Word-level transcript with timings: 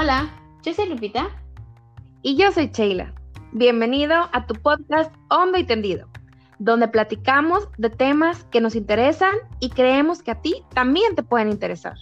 Hola, 0.00 0.30
yo 0.62 0.72
soy 0.72 0.88
Lupita. 0.88 1.28
Y 2.22 2.36
yo 2.36 2.52
soy 2.52 2.68
Sheila. 2.68 3.12
Bienvenido 3.50 4.14
a 4.32 4.46
tu 4.46 4.54
podcast 4.54 5.12
Hondo 5.28 5.58
y 5.58 5.64
Tendido, 5.64 6.06
donde 6.60 6.86
platicamos 6.86 7.68
de 7.78 7.90
temas 7.90 8.44
que 8.44 8.60
nos 8.60 8.76
interesan 8.76 9.34
y 9.58 9.70
creemos 9.70 10.22
que 10.22 10.30
a 10.30 10.40
ti 10.40 10.62
también 10.72 11.16
te 11.16 11.24
pueden 11.24 11.48
interesar. 11.48 11.96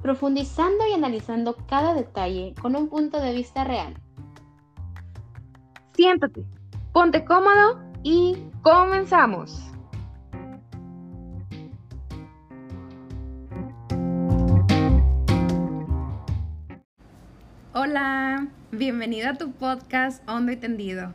Profundizando 0.00 0.86
y 0.90 0.94
analizando 0.94 1.54
cada 1.68 1.92
detalle 1.92 2.54
con 2.62 2.76
un 2.76 2.88
punto 2.88 3.20
de 3.20 3.34
vista 3.34 3.64
real. 3.64 3.94
Siéntate, 5.92 6.46
ponte 6.94 7.26
cómodo 7.26 7.78
y 8.02 8.38
comenzamos. 8.62 9.70
Hola, 17.80 18.48
bienvenido 18.72 19.30
a 19.30 19.34
tu 19.34 19.52
podcast 19.52 20.28
Hondo 20.28 20.50
y 20.50 20.56
Tendido. 20.56 21.14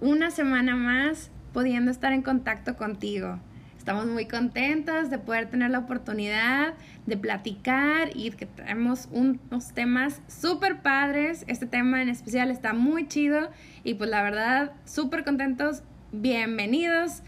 Una 0.00 0.30
semana 0.30 0.74
más 0.74 1.30
pudiendo 1.52 1.90
estar 1.90 2.14
en 2.14 2.22
contacto 2.22 2.74
contigo. 2.78 3.38
Estamos 3.76 4.06
muy 4.06 4.24
contentos 4.24 5.10
de 5.10 5.18
poder 5.18 5.50
tener 5.50 5.68
la 5.68 5.80
oportunidad 5.80 6.72
de 7.04 7.18
platicar 7.18 8.16
y 8.16 8.30
que 8.30 8.46
traemos 8.46 9.10
unos 9.12 9.74
temas 9.74 10.22
súper 10.26 10.80
padres. 10.80 11.44
Este 11.48 11.66
tema 11.66 12.00
en 12.00 12.08
especial 12.08 12.50
está 12.50 12.72
muy 12.72 13.06
chido 13.06 13.50
y 13.84 13.92
pues 13.92 14.08
la 14.08 14.22
verdad 14.22 14.72
súper 14.86 15.22
contentos. 15.22 15.82
Bienvenidos 16.12 17.20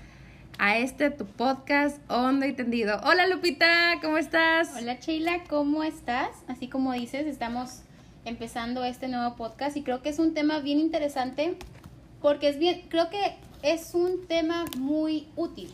a 0.58 0.78
este 0.78 1.10
tu 1.10 1.26
podcast 1.26 2.00
Hondo 2.10 2.46
y 2.46 2.54
Tendido. 2.54 3.02
Hola 3.04 3.26
Lupita, 3.26 3.98
¿cómo 4.00 4.16
estás? 4.16 4.74
Hola 4.78 4.94
Sheila, 4.94 5.44
¿cómo 5.46 5.84
estás? 5.84 6.30
Así 6.48 6.68
como 6.68 6.94
dices, 6.94 7.26
estamos 7.26 7.82
empezando 8.24 8.84
este 8.84 9.08
nuevo 9.08 9.36
podcast 9.36 9.76
y 9.76 9.82
creo 9.82 10.02
que 10.02 10.10
es 10.10 10.18
un 10.18 10.34
tema 10.34 10.60
bien 10.60 10.78
interesante 10.78 11.56
porque 12.20 12.48
es 12.48 12.58
bien, 12.58 12.86
creo 12.88 13.10
que 13.10 13.36
es 13.62 13.94
un 13.94 14.26
tema 14.26 14.64
muy 14.78 15.28
útil, 15.36 15.72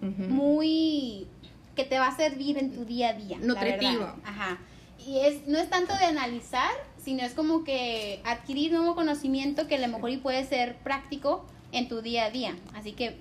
muy 0.00 1.26
que 1.74 1.84
te 1.84 1.98
va 1.98 2.08
a 2.08 2.16
servir 2.16 2.58
en 2.58 2.72
tu 2.72 2.84
día 2.84 3.10
a 3.10 3.12
día. 3.14 3.38
Nutritivo. 3.40 4.04
Ajá. 4.24 4.58
Y 5.06 5.18
es, 5.20 5.46
no 5.46 5.58
es 5.58 5.68
tanto 5.70 5.94
de 5.96 6.04
analizar, 6.04 6.70
sino 7.02 7.22
es 7.22 7.32
como 7.32 7.64
que 7.64 8.20
adquirir 8.24 8.72
nuevo 8.72 8.94
conocimiento 8.94 9.66
que 9.66 9.76
a 9.76 9.78
lo 9.78 9.88
mejor 9.88 10.10
y 10.10 10.18
puede 10.18 10.44
ser 10.44 10.76
práctico 10.76 11.44
en 11.72 11.88
tu 11.88 12.02
día 12.02 12.26
a 12.26 12.30
día. 12.30 12.54
Así 12.74 12.92
que 12.92 13.16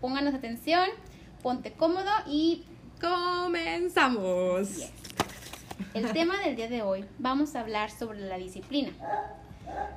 pónganos 0.00 0.34
atención, 0.34 0.88
ponte 1.42 1.72
cómodo 1.72 2.10
y 2.26 2.62
comenzamos. 3.00 4.90
El 5.94 6.12
tema 6.12 6.38
del 6.40 6.56
día 6.56 6.68
de 6.68 6.82
hoy 6.82 7.04
vamos 7.18 7.54
a 7.54 7.60
hablar 7.60 7.90
sobre 7.90 8.20
la 8.20 8.38
disciplina. 8.38 8.90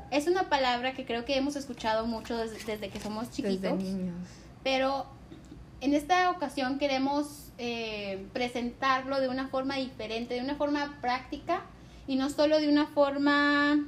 Es 0.09 0.27
una 0.27 0.49
palabra 0.49 0.93
que 0.93 1.05
creo 1.05 1.25
que 1.25 1.37
hemos 1.37 1.55
escuchado 1.55 2.05
mucho 2.05 2.37
desde, 2.37 2.89
que 2.89 2.99
somos 2.99 3.31
chiquitos. 3.31 3.81
Pero 4.63 5.05
en 5.79 5.93
esta 5.93 6.29
ocasión 6.29 6.77
queremos 6.77 7.51
eh, 7.57 8.25
presentarlo 8.33 9.19
de 9.19 9.29
una 9.29 9.47
forma 9.47 9.77
diferente, 9.77 10.35
de 10.35 10.41
una 10.41 10.55
forma 10.55 10.97
práctica 11.01 11.63
y 12.07 12.15
no 12.15 12.29
solo 12.29 12.59
de 12.59 12.69
una 12.69 12.87
forma 12.87 13.85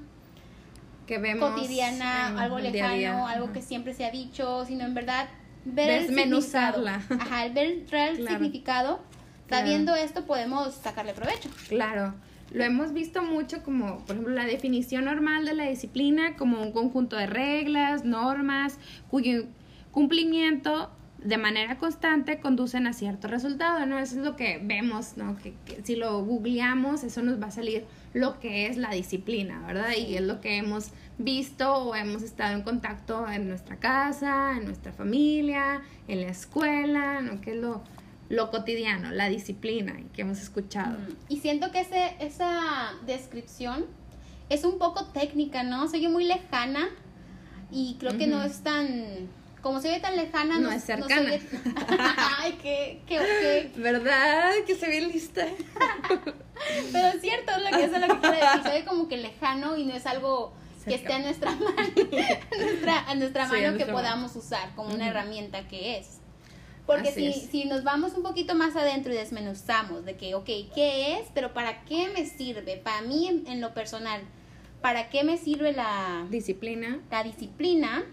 que 1.08 1.18
vemos 1.18 1.52
cotidiana, 1.52 2.40
algo 2.42 2.60
lejano, 2.60 3.28
algo 3.28 3.52
que 3.52 3.62
siempre 3.62 3.94
se 3.94 4.06
ha 4.06 4.12
dicho, 4.12 4.66
sino 4.66 4.86
en 4.86 4.94
verdad 4.94 5.28
ver 5.66 6.02
desmenuzarla. 6.02 7.02
El 7.10 7.22
Ajá, 7.22 7.46
el 7.46 7.54
ver 7.54 7.68
el 7.68 7.90
real 7.90 8.16
significado 8.28 9.00
Sabiendo 9.50 9.96
esto 9.96 10.26
podemos 10.26 10.74
sacarle 10.76 11.14
provecho. 11.14 11.50
Claro. 11.68 12.14
Lo 12.52 12.64
hemos 12.64 12.94
visto 12.94 13.24
mucho 13.24 13.64
como, 13.64 14.00
por 14.06 14.16
ejemplo, 14.16 14.34
la 14.34 14.46
definición 14.46 15.06
normal 15.06 15.46
de 15.46 15.54
la 15.54 15.68
disciplina 15.68 16.36
como 16.36 16.62
un 16.62 16.72
conjunto 16.72 17.16
de 17.16 17.26
reglas, 17.26 18.06
normas, 18.06 18.78
cuyo 19.10 19.46
cumplimiento 19.92 20.92
de 21.24 21.38
manera 21.38 21.78
constante 21.78 22.40
conducen 22.40 22.86
a 22.86 22.94
cierto 22.94 23.28
resultado, 23.28 23.86
¿no? 23.86 23.98
Eso 23.98 24.18
es 24.18 24.26
lo 24.26 24.36
que 24.36 24.60
vemos, 24.62 25.16
¿no? 25.16 25.38
Que, 25.38 25.54
si 25.84 25.96
lo 25.96 26.24
googleamos, 26.24 27.04
eso 27.04 27.22
nos 27.22 27.42
va 27.42 27.48
a 27.48 27.52
salir 27.52 27.86
lo 28.14 28.40
que 28.40 28.68
es 28.68 28.78
la 28.78 28.92
disciplina, 28.92 29.64
¿verdad? 29.66 29.92
Y 29.98 30.16
es 30.16 30.22
lo 30.22 30.42
que 30.42 30.58
hemos 30.58 30.92
visto 31.18 31.74
o 31.74 31.96
hemos 31.96 32.24
estado 32.24 32.56
en 32.56 32.64
contacto 32.64 33.28
en 33.30 33.48
nuestra 33.48 33.78
casa, 33.78 34.58
en 34.58 34.66
nuestra 34.66 34.92
familia, 34.92 35.82
en 36.08 36.22
la 36.22 36.28
escuela, 36.28 37.22
¿no? 37.22 37.40
Que 37.40 37.52
es 37.52 37.58
lo, 37.58 37.82
lo 38.30 38.52
cotidiano, 38.52 39.12
la 39.12 39.30
disciplina 39.30 39.96
que 40.14 40.22
hemos 40.22 40.40
escuchado. 40.40 40.98
Y 41.30 41.38
siento 41.38 41.72
que 41.72 41.82
ese, 41.82 42.16
esa 42.20 42.94
descripción 43.06 43.86
es 44.50 44.64
un 44.64 44.78
poco 44.78 45.06
técnica, 45.06 45.64
¿no? 45.64 45.88
Se 45.88 45.98
oye 45.98 46.10
muy 46.10 46.26
lejana 46.26 46.90
y 47.72 47.96
creo 48.00 48.18
que 48.18 48.28
no 48.28 48.44
es 48.44 48.62
tan... 48.62 49.30
Como 49.62 49.80
se 49.80 49.90
ve 49.90 50.02
tan 50.02 50.18
lejana, 50.18 50.60
no, 50.60 50.70
es 50.72 50.84
cercana. 50.84 51.32
Ay, 52.38 52.58
qué, 52.62 53.02
qué, 53.08 53.72
¿Verdad? 53.78 54.52
Que 54.68 54.76
se 54.76 54.88
ve 54.90 55.02
lista. 55.02 55.46
Pero 56.92 57.08
es 57.08 57.22
cierto, 57.22 57.54
lo 57.58 57.78
que, 57.78 57.86
eso 57.86 57.96
es 57.96 58.02
lo 58.02 58.08
que 58.08 58.20
quiero 58.20 58.36
decir. 58.36 58.64
Se 58.64 58.70
ve 58.70 58.86
como 58.86 59.08
que 59.08 59.16
lejano 59.16 59.78
y 59.78 59.86
no 59.86 59.96
es 59.96 60.06
algo 60.06 60.54
que 60.86 60.96
esté 60.96 61.14
a 61.14 61.20
nuestra 61.20 61.52
mano, 61.56 61.74
a 61.78 62.62
nuestra, 62.62 63.00
a 63.10 63.16
nuestra 63.16 63.48
mano 63.48 63.78
que 63.78 63.86
podamos 63.86 64.36
usar 64.36 64.76
como 64.76 64.94
una 64.94 65.08
herramienta 65.08 65.68
que 65.68 65.98
es. 65.98 66.20
Porque 66.86 67.12
si, 67.12 67.32
si 67.34 67.66
nos 67.66 67.84
vamos 67.84 68.14
un 68.14 68.24
poquito 68.24 68.56
más 68.56 68.76
adentro 68.76 69.14
y 69.14 69.16
desmenuzamos 69.16 70.04
de 70.04 70.18
que, 70.18 70.36
ok, 70.36 70.46
¿qué 70.76 71.18
es? 71.18 71.28
Pero 71.34 71.54
¿para 71.54 71.86
qué 71.86 72.10
me 72.10 72.26
sirve? 72.26 72.78
Para 72.78 73.02
mí 73.02 73.44
en, 73.46 73.62
lo 73.62 73.74
personal, 73.74 74.22
¿para 74.82 75.10
qué 75.10 75.24
me 75.24 75.38
sirve 75.38 75.72
la 75.72 76.28
disciplina? 76.30 77.00
La 77.10 77.24
disciplina, 77.24 78.04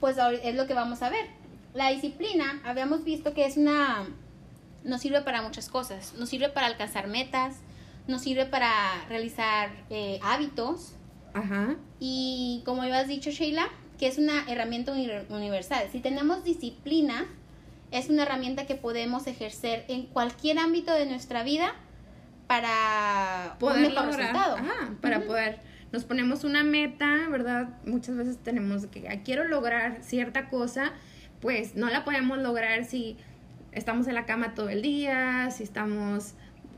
pues 0.00 0.16
es 0.42 0.54
lo 0.56 0.66
que 0.66 0.74
vamos 0.74 1.02
a 1.02 1.08
ver. 1.10 1.26
La 1.72 1.90
disciplina, 1.90 2.60
habíamos 2.64 3.04
visto 3.04 3.32
que 3.32 3.46
es 3.46 3.56
una, 3.56 4.08
nos 4.82 5.00
sirve 5.00 5.20
para 5.22 5.42
muchas 5.42 5.68
cosas. 5.68 6.14
Nos 6.18 6.28
sirve 6.28 6.48
para 6.48 6.66
alcanzar 6.66 7.06
metas, 7.06 7.58
nos 8.08 8.22
sirve 8.22 8.44
para 8.44 9.04
realizar 9.08 9.70
eh, 9.90 10.18
hábitos. 10.20 10.94
Ajá. 11.32 11.76
Y 12.00 12.62
como 12.64 12.82
habías 12.82 13.06
dicho, 13.06 13.30
Sheila, 13.30 13.68
que 13.98 14.06
es 14.06 14.18
una 14.18 14.44
herramienta 14.48 14.92
universal. 14.92 15.88
Si 15.92 16.00
tenemos 16.00 16.44
disciplina, 16.44 17.26
es 17.90 18.08
una 18.08 18.22
herramienta 18.24 18.66
que 18.66 18.74
podemos 18.74 19.26
ejercer 19.26 19.84
en 19.88 20.06
cualquier 20.06 20.58
ámbito 20.58 20.92
de 20.92 21.06
nuestra 21.06 21.42
vida 21.42 21.74
para 22.46 23.56
poder 23.58 23.92
lograr, 23.92 24.60
para 25.00 25.20
poder 25.20 25.60
nos 25.92 26.04
ponemos 26.04 26.44
una 26.44 26.64
meta, 26.64 27.28
¿verdad? 27.30 27.68
Muchas 27.84 28.16
veces 28.16 28.38
tenemos 28.38 28.86
que 28.86 29.20
quiero 29.24 29.44
lograr 29.44 29.98
cierta 30.02 30.48
cosa, 30.48 30.92
pues 31.40 31.76
no 31.76 31.88
la 31.88 32.04
podemos 32.04 32.38
lograr 32.38 32.84
si 32.84 33.16
estamos 33.72 34.06
en 34.08 34.14
la 34.14 34.26
cama 34.26 34.54
todo 34.54 34.68
el 34.68 34.82
día, 34.82 35.50
si 35.50 35.62
estamos 35.62 36.34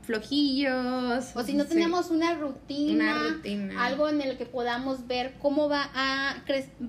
flojillos. 0.09 1.35
O 1.35 1.43
si 1.43 1.53
no 1.53 1.65
tenemos 1.65 2.09
una 2.09 2.33
rutina, 2.33 3.39
algo 3.77 4.09
en 4.09 4.21
el 4.21 4.37
que 4.37 4.45
podamos 4.47 5.05
ver 5.05 5.35
cómo 5.39 5.69
va, 5.69 5.87
a 5.93 6.35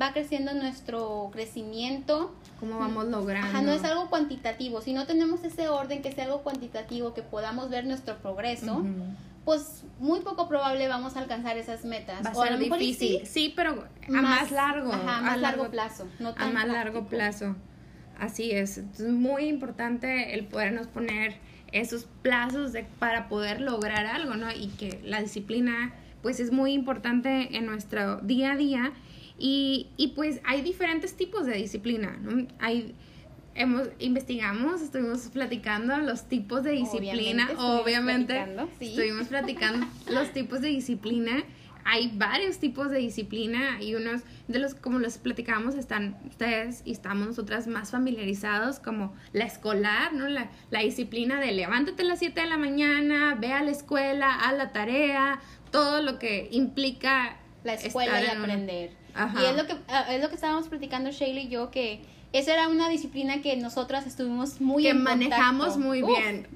va 0.00 0.12
creciendo 0.14 0.54
nuestro 0.54 1.28
crecimiento. 1.30 2.34
Cómo 2.58 2.78
vamos 2.78 3.08
logrando. 3.08 3.46
Ajá, 3.46 3.60
no 3.60 3.72
es 3.72 3.84
algo 3.84 4.08
cuantitativo. 4.08 4.80
Si 4.80 4.94
no 4.94 5.06
tenemos 5.06 5.44
ese 5.44 5.68
orden 5.68 6.00
que 6.00 6.12
sea 6.12 6.24
algo 6.24 6.42
cuantitativo, 6.42 7.12
que 7.12 7.22
podamos 7.22 7.68
ver 7.68 7.84
nuestro 7.84 8.16
progreso, 8.16 8.86
pues 9.44 9.84
muy 9.98 10.20
poco 10.20 10.48
probable 10.48 10.88
vamos 10.88 11.16
a 11.16 11.20
alcanzar 11.20 11.58
esas 11.58 11.84
metas. 11.84 12.24
Va 12.24 12.30
a 12.30 12.34
ser 12.34 12.58
difícil. 12.58 13.26
Sí, 13.26 13.52
pero 13.54 13.84
a 14.08 14.22
más, 14.22 14.50
largo. 14.50 14.94
a 14.94 14.96
más 14.96 15.38
largo, 15.38 15.70
plazo. 15.70 16.08
No 16.18 16.34
a 16.38 16.46
más 16.48 16.66
largo 16.66 17.06
plazo. 17.06 17.54
Así 18.18 18.50
es. 18.50 18.78
Es 18.78 19.00
muy 19.00 19.44
importante 19.44 20.34
el 20.34 20.46
podernos 20.46 20.86
poner 20.86 21.34
esos 21.72 22.06
plazos 22.22 22.72
de, 22.72 22.84
para 22.98 23.28
poder 23.28 23.60
lograr 23.60 24.06
algo, 24.06 24.34
¿no? 24.34 24.50
Y 24.50 24.68
que 24.68 25.00
la 25.04 25.22
disciplina, 25.22 25.94
pues, 26.22 26.40
es 26.40 26.52
muy 26.52 26.72
importante 26.72 27.56
en 27.56 27.66
nuestro 27.66 28.18
día 28.20 28.52
a 28.52 28.56
día. 28.56 28.92
Y, 29.38 29.88
y 29.96 30.08
pues 30.08 30.40
hay 30.44 30.60
diferentes 30.60 31.14
tipos 31.14 31.46
de 31.46 31.54
disciplina, 31.54 32.18
¿no? 32.20 32.46
Hay, 32.58 32.94
hemos, 33.54 33.88
investigamos, 33.98 34.82
estuvimos 34.82 35.28
platicando 35.28 35.96
los 35.98 36.28
tipos 36.28 36.62
de 36.62 36.72
disciplina, 36.72 37.48
obviamente, 37.58 38.38
estuvimos 38.80 39.28
platicando 39.28 39.86
los 40.10 40.32
tipos 40.32 40.60
de 40.60 40.68
disciplina 40.68 41.42
hay 41.84 42.12
varios 42.14 42.58
tipos 42.58 42.90
de 42.90 42.98
disciplina 42.98 43.80
y 43.80 43.94
unos 43.94 44.22
de 44.48 44.58
los, 44.58 44.74
como 44.74 44.98
los 44.98 45.18
platicamos, 45.18 45.74
están 45.74 46.16
ustedes 46.28 46.82
y 46.84 46.92
estamos 46.92 47.26
nosotras 47.26 47.66
más 47.66 47.90
familiarizados 47.90 48.80
como 48.80 49.14
la 49.32 49.44
escolar, 49.44 50.12
¿no? 50.12 50.28
La, 50.28 50.50
la 50.70 50.80
disciplina 50.80 51.40
de 51.40 51.52
levántate 51.52 52.02
a 52.02 52.06
las 52.06 52.18
7 52.18 52.40
de 52.40 52.46
la 52.46 52.58
mañana, 52.58 53.36
ve 53.38 53.52
a 53.52 53.62
la 53.62 53.70
escuela, 53.70 54.34
haz 54.34 54.56
la 54.56 54.72
tarea, 54.72 55.40
todo 55.70 56.02
lo 56.02 56.18
que 56.18 56.48
implica 56.50 57.36
la 57.64 57.74
escuela 57.74 58.22
y 58.22 58.26
aprender. 58.26 58.90
Y 59.40 59.44
es 59.44 59.56
lo 59.56 59.66
que 59.66 59.76
ah, 59.88 60.06
es 60.10 60.22
lo 60.22 60.28
que 60.28 60.34
estábamos 60.34 60.68
platicando 60.68 61.10
Shayla 61.10 61.40
y 61.40 61.48
yo 61.48 61.70
que 61.70 62.02
esa 62.32 62.52
era 62.54 62.68
una 62.68 62.88
disciplina 62.88 63.42
que 63.42 63.56
nosotras 63.56 64.06
estuvimos 64.06 64.60
muy 64.60 64.84
que 64.84 64.94
manejamos 64.94 65.76
muy 65.76 66.02
bien. 66.02 66.46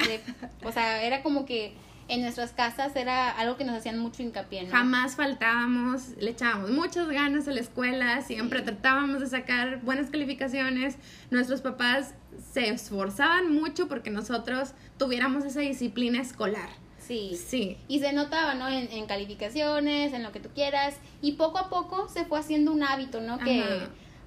o 0.63 0.73
sea, 0.73 1.03
era 1.03 1.23
como 1.23 1.47
que 1.47 1.75
en 2.09 2.23
nuestras 2.23 2.53
casas 2.53 2.95
era 2.97 3.31
algo 3.31 3.57
que 3.57 3.65
nos 3.65 3.77
hacían 3.77 3.99
mucho 3.99 4.23
hincapié. 4.23 4.65
¿no? 4.65 4.71
Jamás 4.71 5.17
faltábamos, 5.17 6.11
le 6.19 6.31
echábamos 6.31 6.71
muchas 6.71 7.09
ganas 7.09 7.49
a 7.49 7.53
la 7.53 7.61
escuela, 7.61 8.23
siempre 8.23 8.63
tratábamos 8.63 9.21
de 9.21 9.27
sacar 9.29 9.81
buenas 9.83 10.11
calificaciones. 10.11 10.97
Nuestros 11.31 11.61
papás 11.61 12.15
se 12.53 12.69
esforzaban 12.69 13.53
mucho 13.53 13.89
porque 13.89 14.11
nosotros 14.11 14.73
tuviéramos 14.99 15.45
esa 15.45 15.61
disciplina 15.61 16.21
escolar. 16.21 16.69
Sí. 16.99 17.39
Sí. 17.47 17.77
Y 17.87 18.01
se 18.01 18.13
notaba, 18.13 18.55
¿no? 18.55 18.69
En, 18.69 18.91
en, 18.91 19.07
calificaciones, 19.07 20.13
en 20.15 20.23
lo 20.23 20.33
que 20.33 20.41
tú 20.41 20.49
quieras. 20.55 20.97
Y 21.21 21.33
poco 21.33 21.59
a 21.59 21.69
poco 21.69 22.09
se 22.09 22.25
fue 22.25 22.39
haciendo 22.39 22.73
un 22.73 22.83
hábito, 22.83 23.21
¿no? 23.21 23.39
Que 23.39 23.63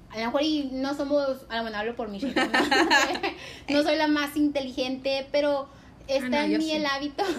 a 0.09 0.19
lo 0.19 0.25
mejor 0.25 0.41
y 0.41 0.69
no 0.71 0.94
somos, 0.95 1.45
ah, 1.50 1.62
bueno, 1.62 1.77
hablo 1.77 1.95
por 1.95 2.09
mí, 2.09 2.19
¿no? 2.19 2.30
no 3.69 3.83
soy 3.83 3.97
la 3.97 4.07
más 4.07 4.38
inteligente, 4.38 5.27
pero 5.31 5.69
está 6.07 6.42
ah, 6.42 6.45
en 6.45 6.57
mí 6.57 6.71
el 6.71 6.86
hábito. 6.86 7.24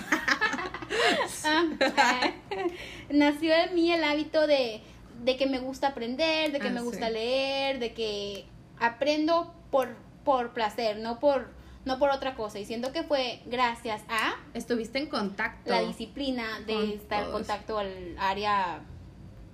Ah, 1.45 2.33
nació 3.11 3.55
en 3.55 3.75
mí 3.75 3.93
el 3.93 4.03
hábito 4.03 4.47
de, 4.47 4.81
de 5.23 5.37
que 5.37 5.47
me 5.47 5.59
gusta 5.59 5.89
aprender, 5.89 6.51
de 6.51 6.61
que 6.61 6.71
me 6.71 6.81
gusta 6.81 7.11
leer, 7.11 7.79
de 7.79 7.93
que 7.93 8.47
aprendo 8.81 9.55
por, 9.71 9.95
por 10.25 10.55
placer, 10.55 10.99
no 10.99 11.21
por 11.21 11.51
no 11.85 11.99
por 11.99 12.11
otra 12.11 12.35
cosa. 12.35 12.59
Y 12.59 12.65
siento 12.65 12.93
que 12.93 13.03
fue 13.03 13.41
gracias 13.47 14.03
a... 14.09 14.37
Estuviste 14.55 14.99
en 14.99 15.07
contacto. 15.07 15.71
La 15.71 15.81
disciplina 15.81 16.61
de 16.67 16.95
estar 16.95 17.25
en 17.25 17.33
contacto 17.33 17.79
al 17.79 18.17
área 18.19 18.83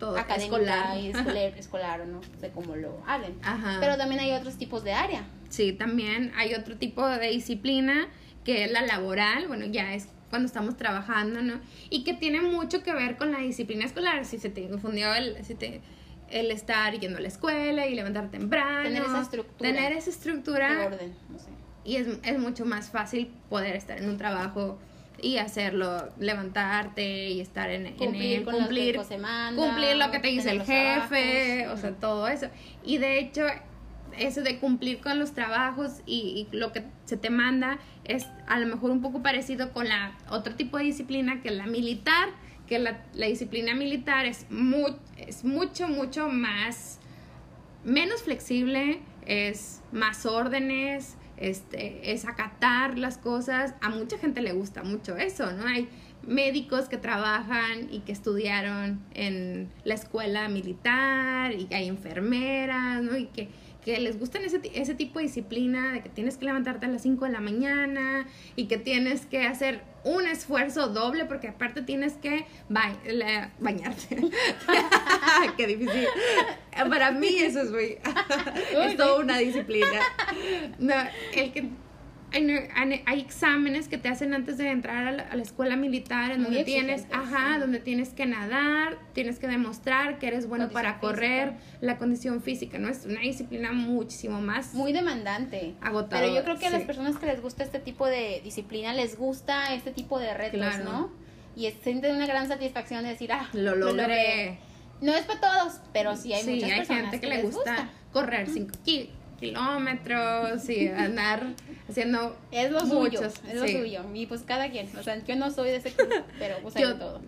académica 0.01 0.37
escolar. 0.37 0.99
y 0.99 1.09
escolar, 1.11 1.37
escolar, 1.37 2.07
no 2.07 2.21
sé 2.41 2.51
cómo 2.51 2.77
lo 2.77 3.03
hablen. 3.07 3.39
Pero 3.81 3.97
también 3.97 4.21
hay 4.21 4.33
otros 4.33 4.57
tipos 4.57 4.85
de 4.85 4.93
área. 4.93 5.25
Sí, 5.49 5.73
también 5.73 6.33
hay 6.37 6.55
otro 6.55 6.77
tipo 6.77 7.07
de 7.07 7.31
disciplina 7.31 8.09
que 8.45 8.65
es 8.65 8.71
la 8.71 8.83
laboral, 8.83 9.49
bueno, 9.49 9.67
ya 9.67 9.95
es 9.95 10.09
cuando 10.31 10.47
estamos 10.47 10.77
trabajando, 10.77 11.43
¿no? 11.43 11.61
Y 11.91 12.05
que 12.05 12.15
tiene 12.15 12.41
mucho 12.41 12.83
que 12.83 12.93
ver 12.93 13.17
con 13.17 13.33
la 13.33 13.39
disciplina 13.39 13.85
escolar, 13.85 14.25
si 14.25 14.39
se 14.39 14.51
te 14.51 14.69
confundió 14.69 15.15
el, 15.15 15.45
si 15.45 15.55
te, 15.55 15.81
el 16.31 16.51
estar 16.51 16.99
yendo 16.99 17.19
a 17.19 17.21
la 17.21 17.29
escuela 17.29 17.87
y 17.87 17.95
levantar 17.95 18.31
temprano. 18.31 18.83
Tener 18.83 19.03
esa 19.03 19.21
estructura. 19.23 19.71
Tener 19.71 19.93
esa 19.93 20.11
estructura. 20.11 20.75
De 20.75 20.87
orden, 20.87 21.15
no 21.31 21.39
sé 21.39 21.55
y 21.85 21.97
es, 21.97 22.09
es 22.23 22.39
mucho 22.39 22.65
más 22.65 22.91
fácil 22.91 23.31
poder 23.49 23.77
estar 23.77 23.99
en 23.99 24.09
un 24.09 24.17
trabajo 24.17 24.79
y 25.21 25.37
hacerlo, 25.37 26.09
levantarte 26.19 27.29
y 27.31 27.41
estar 27.41 27.71
en, 27.71 27.95
cumplir 27.95 28.39
en 28.39 28.45
cumplir, 28.45 28.97
cumplir 28.97 29.97
lo 29.97 30.11
que 30.11 30.19
te 30.19 30.29
dice 30.29 30.51
el 30.51 30.63
jefe, 30.63 31.69
o 31.69 31.77
sea, 31.77 31.93
todo 31.93 32.27
eso. 32.27 32.49
Y 32.85 32.99
de 32.99 33.21
hecho, 33.21 33.47
eso 34.19 34.43
de 34.43 34.59
cumplir 34.59 35.01
con 35.01 35.19
los 35.19 35.33
trabajos 35.33 36.01
y, 36.05 36.49
lo 36.53 36.73
que 36.73 36.85
se 37.05 37.17
te 37.17 37.31
manda 37.31 37.79
es 38.05 38.27
a 38.47 38.59
lo 38.59 38.67
mejor 38.67 38.91
un 38.91 39.03
poco 39.03 39.23
parecido 39.23 39.73
con 39.73 39.89
la 39.89 40.17
otro 40.31 40.55
tipo 40.55 40.79
de 40.79 40.85
disciplina 40.85 41.43
que 41.43 41.51
la 41.51 41.67
militar, 41.67 42.29
que 42.67 42.79
la, 42.79 43.03
la 43.15 43.27
disciplina 43.27 43.75
militar 43.75 44.27
es, 44.27 44.47
muy, 44.51 44.97
es 45.17 45.45
mucho, 45.45 45.89
mucho 45.89 46.29
más, 46.29 46.99
menos 47.85 48.23
flexible, 48.23 49.01
es 49.27 49.83
más 49.93 50.27
órdenes, 50.27 51.17
este, 51.37 52.13
es 52.13 52.27
acatar 52.27 52.99
las 52.99 53.19
cosas. 53.19 53.75
A 53.81 53.91
mucha 53.91 54.19
gente 54.19 54.41
le 54.41 54.53
gusta 54.53 54.83
mucho 54.83 55.17
eso, 55.17 55.51
¿no? 55.53 55.67
Hay 55.67 55.89
médicos 56.27 56.89
que 56.89 56.97
trabajan 56.97 57.89
y 57.91 58.01
que 58.01 58.13
estudiaron 58.13 59.01
en 59.13 59.71
la 59.85 59.95
escuela 59.95 60.49
militar 60.49 61.53
y 61.53 61.69
hay 61.75 61.89
enfermeras, 61.89 63.03
¿no? 63.03 63.17
Y 63.17 63.27
que 63.27 63.49
que 63.85 63.99
les 64.01 64.19
gustan 64.19 64.45
ese, 64.45 64.61
ese 64.75 64.95
tipo 64.95 65.19
de 65.19 65.27
disciplina, 65.27 65.93
de 65.93 66.03
que 66.03 66.09
tienes 66.09 66.37
que 66.37 66.47
levantarte 66.47 66.87
a 66.87 66.89
las 66.89 67.03
5 67.03 67.27
de 67.27 67.31
la 67.31 67.41
mañana 67.41 68.27
y 68.57 68.67
que 68.67 68.79
tienes 68.79 69.27
que 69.27 69.47
hacer 69.47 69.83
un 70.05 70.27
esfuerzo 70.27 70.89
doble 70.89 71.25
porque 71.25 71.49
aparte 71.49 71.83
tienes 71.83 72.15
que 72.15 72.47
bañarte. 72.69 74.17
Qué 75.57 75.67
difícil. 75.67 76.07
Para 76.89 77.11
mí 77.11 77.37
eso 77.39 77.63
es 77.63 77.71
muy... 77.71 77.99
es 78.73 78.97
toda 78.97 79.21
una 79.21 79.39
disciplina. 79.39 80.01
No, 80.79 80.95
el 81.35 81.53
que 81.53 81.69
hay, 82.35 83.21
exámenes 83.21 83.89
que 83.89 83.99
te 83.99 84.09
hacen 84.09 84.35
antes 84.35 84.59
de 84.59 84.69
entrar 84.71 85.07
a 85.07 85.37
la, 85.37 85.43
escuela 85.43 85.77
militar 85.77 86.33
en 86.33 86.43
donde 86.43 86.65
tienes, 86.65 87.07
ajá, 87.13 87.59
donde 87.59 87.79
tienes 87.79 88.11
que 88.11 88.27
nadar, 88.27 88.99
tienes 89.13 89.39
que 89.39 89.47
demostrar 89.47 90.19
que 90.19 90.27
eres 90.27 90.49
bueno 90.49 90.71
para 90.71 90.99
correr, 90.99 91.55
la 91.81 91.99
condición 91.99 92.43
física, 92.43 92.79
¿no? 92.79 92.89
Es 92.89 93.07
una 93.07 93.21
disciplina 93.21 93.73
muchísimo 93.73 94.41
más 94.41 94.75
muy 94.75 94.93
demandante, 94.93 95.75
agotadora. 95.81 96.27
Pero 96.27 96.35
yo 96.35 96.45
creo 96.45 96.59
que 96.59 96.67
a 96.67 96.71
las 96.71 96.83
personas 96.83 97.17
que 97.19 97.27
les 97.27 97.41
gusta 97.41 97.63
este 97.63 97.79
tipo 97.79 98.07
de 98.07 98.41
disciplina 98.43 98.93
les 98.95 99.17
gusta 99.17 99.75
este 99.75 99.93
tipo 99.93 100.19
de 100.19 100.35
retos, 100.35 100.79
¿no? 100.85 101.11
Y 101.57 101.71
sienten 101.83 102.17
una 102.17 102.27
gran 102.27 102.49
satisfacción 102.49 103.05
de 103.05 103.11
decir, 103.11 103.33
ah, 103.33 103.49
lo 103.53 103.77
logré. 103.77 104.59
No 105.01 105.15
es 105.15 105.25
para 105.25 105.41
todos, 105.41 105.81
pero 105.93 106.17
sí 106.17 106.33
hay 106.33 106.43
sí, 106.43 106.55
muchas 106.55 106.71
hay 106.71 106.79
personas 106.79 107.03
gente 107.03 107.21
que, 107.21 107.27
le 107.27 107.43
gusta, 107.43 107.91
correr 108.13 108.49
5 108.49 108.73
kilómetros 109.49 110.69
y 110.69 110.89
andar 110.97 111.55
haciendo 111.89 112.37
es 112.51 112.71
lo 112.71 112.81
suyo 112.81 113.21
es 113.23 113.55
lo 113.55 113.69
suyo. 113.69 114.05
Y 114.15 114.27
pues 114.27 114.43
cada 114.43 114.71
quien. 114.71 114.89
O 114.97 115.03
sea 115.03 115.23
yo 115.25 115.37
no 115.37 115.51
soy 115.51 115.71
de 115.71 115.77
ese 115.77 115.93
club 115.93 116.11
pero 116.39 116.57
pues 116.63 116.77
hay 116.77 116.85
de 116.85 116.95
todo. 116.95 117.21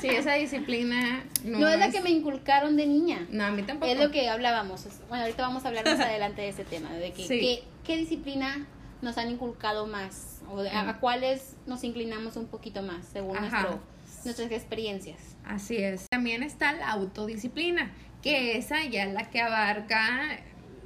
sí 0.00 0.08
esa 0.08 0.34
disciplina 0.34 1.24
no, 1.44 1.68
es 1.68 1.78
la 1.78 1.90
que 1.90 2.00
me 2.00 2.10
inculcaron 2.10 2.76
de 2.76 2.86
niña. 2.86 3.26
No 3.30 3.44
a 3.44 3.50
mí 3.50 3.62
tampoco. 3.62 3.90
Es 3.90 3.98
lo 3.98 4.10
que 4.10 4.28
hablábamos. 4.28 4.86
Bueno 5.08 5.24
ahorita 5.24 5.42
vamos 5.42 5.64
a 5.64 5.68
hablar 5.68 5.84
más 5.84 6.00
adelante 6.06 6.42
de 6.42 6.48
ese 6.48 6.64
tema 6.64 6.92
de 6.92 7.12
que 7.12 7.62
¿qué, 7.84 7.96
disciplina 7.96 8.66
nos 9.02 9.18
han 9.18 9.30
inculcado 9.30 9.86
más 9.86 10.42
o 10.50 10.60
a, 10.60 10.98
cuáles 11.00 11.56
nos 11.66 11.84
inclinamos 11.84 12.36
un 12.36 12.46
poquito 12.46 12.82
más 12.82 13.06
según 13.06 13.36
nuestro, 13.38 13.80
nuestras 14.24 14.50
experiencias. 14.50 15.36
Así 15.44 15.76
es. 15.76 16.06
También 16.08 16.42
está 16.42 16.72
la 16.72 16.90
autodisciplina 16.90 17.92
que 18.22 18.56
esa 18.56 18.82
ya 18.84 19.04
es 19.04 19.12
la 19.12 19.28
que 19.30 19.42
abarca 19.42 20.38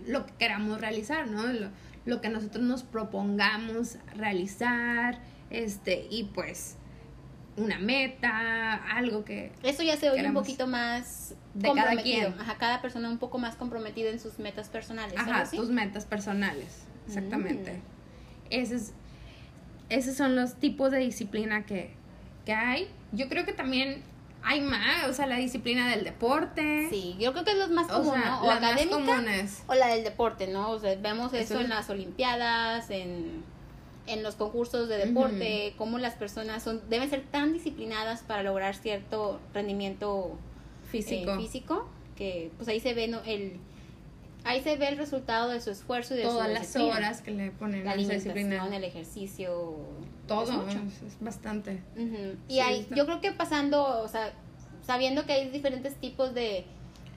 lo 0.08 0.26
que 0.26 0.32
queramos 0.38 0.80
realizar, 0.80 1.28
¿no? 1.28 1.44
Lo, 2.06 2.20
que 2.20 2.28
nosotros 2.30 2.64
nos 2.64 2.82
propongamos 2.82 3.98
realizar, 4.16 5.20
este, 5.50 6.06
y 6.10 6.24
pues 6.34 6.76
una 7.56 7.78
meta, 7.78 8.74
algo 8.74 9.24
que... 9.24 9.52
Eso 9.62 9.82
ya 9.82 9.96
se 9.96 10.10
oye 10.10 10.26
un 10.26 10.32
poquito 10.32 10.66
más 10.66 11.34
de 11.54 11.72
cada 11.74 11.96
quien. 12.02 12.34
Ajá, 12.38 12.56
cada 12.56 12.80
persona 12.80 13.10
un 13.10 13.18
poco 13.18 13.38
más 13.38 13.56
comprometida 13.56 14.10
en 14.10 14.18
sus 14.18 14.38
metas 14.38 14.68
personales. 14.68 15.18
Ajá, 15.18 15.44
tus 15.50 15.68
metas 15.68 16.06
personales, 16.06 16.84
exactamente. 17.06 17.74
Mm. 17.74 17.80
Esos, 18.50 18.92
esos 19.90 20.16
son 20.16 20.34
los 20.34 20.54
tipos 20.54 20.90
de 20.90 20.98
disciplina 20.98 21.66
que, 21.66 21.90
que 22.46 22.54
hay. 22.54 22.88
Yo 23.12 23.28
creo 23.28 23.44
que 23.44 23.52
también 23.52 24.02
hay 24.48 24.62
más, 24.62 25.06
o 25.10 25.12
sea, 25.12 25.26
la 25.26 25.36
disciplina 25.36 25.90
del 25.90 26.04
deporte. 26.04 26.88
Sí, 26.88 27.16
yo 27.20 27.32
creo 27.32 27.44
que 27.44 27.50
es 27.50 27.58
lo 27.58 27.68
más 27.68 27.86
común, 27.86 28.18
¿no? 28.18 28.42
O 28.42 28.50
académica 28.50 29.22
o 29.66 29.74
la 29.74 29.88
del 29.88 30.04
deporte, 30.04 30.46
¿no? 30.48 30.70
O 30.70 30.78
sea, 30.78 30.94
vemos 30.96 31.34
eso, 31.34 31.60
en 31.60 31.68
las 31.68 31.90
olimpiadas, 31.90 32.88
en, 32.88 33.44
en 34.06 34.22
los 34.22 34.36
concursos 34.36 34.88
de 34.88 34.96
deporte, 34.96 35.74
cómo 35.76 35.98
las 35.98 36.14
personas 36.14 36.62
son 36.62 36.80
deben 36.88 37.10
ser 37.10 37.24
tan 37.30 37.52
disciplinadas 37.52 38.22
para 38.22 38.42
lograr 38.42 38.74
cierto 38.74 39.38
rendimiento 39.52 40.38
físico, 40.90 41.32
eh, 41.32 41.36
físico 41.36 41.88
que 42.16 42.50
pues 42.56 42.70
ahí 42.70 42.80
se 42.80 42.94
ve 42.94 43.06
¿no? 43.06 43.20
el 43.26 43.60
ahí 44.44 44.62
se 44.62 44.76
ve 44.76 44.88
el 44.88 44.96
resultado 44.96 45.50
de 45.50 45.60
su 45.60 45.70
esfuerzo 45.70 46.14
y 46.14 46.18
de 46.18 46.22
todas 46.22 46.48
las 46.48 46.74
horas 46.74 47.20
que 47.20 47.32
le 47.32 47.50
ponen 47.50 47.84
la 47.84 47.90
alimentación, 47.90 48.72
el 48.72 48.84
ejercicio, 48.84 49.76
todo, 50.28 50.68
es, 50.68 51.20
bastante. 51.20 51.82
Y 52.48 52.60
ahí, 52.60 52.86
yo 52.94 53.04
creo 53.06 53.20
que 53.20 53.32
pasando, 53.32 54.02
o 54.02 54.08
sea, 54.08 54.32
sabiendo 54.86 55.26
que 55.26 55.32
hay 55.32 55.50
diferentes 55.50 55.96
tipos 55.96 56.34
de, 56.34 56.64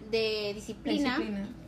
de 0.10 0.54
disciplina, 0.56 1.20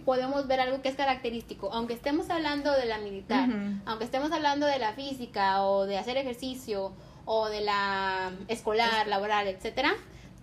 podemos 0.06 0.48
ver 0.48 0.60
algo 0.60 0.82
que 0.82 0.90
es 0.90 0.96
característico. 0.96 1.72
Aunque 1.72 1.94
estemos 1.94 2.30
hablando 2.32 2.72
de 2.72 2.86
la 2.86 2.98
militar, 2.98 3.50
aunque 3.86 4.06
estemos 4.06 4.32
hablando 4.32 4.66
de 4.66 4.80
la 4.80 4.94
física 4.94 5.62
o 5.64 5.86
de 5.86 6.00
hacer 6.00 6.18
ejercicio 6.18 6.92
o 7.26 7.48
de 7.50 7.62
la 7.62 8.32
escolar, 8.48 9.08
laboral, 9.08 9.48
etcétera, 9.48 9.94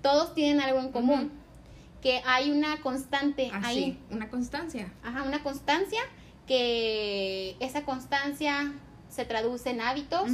todos 0.03 0.35
tienen 0.35 0.61
algo 0.61 0.79
en 0.79 0.93
común 0.93 1.33
que 2.01 2.23
hay 2.25 2.51
una 2.51 2.81
constante 2.81 3.51
ah, 3.53 3.61
ahí. 3.65 3.99
una 4.11 4.29
constancia. 4.29 4.93
Ajá, 5.03 5.23
una 5.23 5.43
constancia 5.43 6.01
que 6.47 7.57
esa 7.61 7.85
constancia 7.85 8.73
se 9.11 9.25
traduce 9.25 9.71
en 9.71 9.81
hábitos 9.81 10.31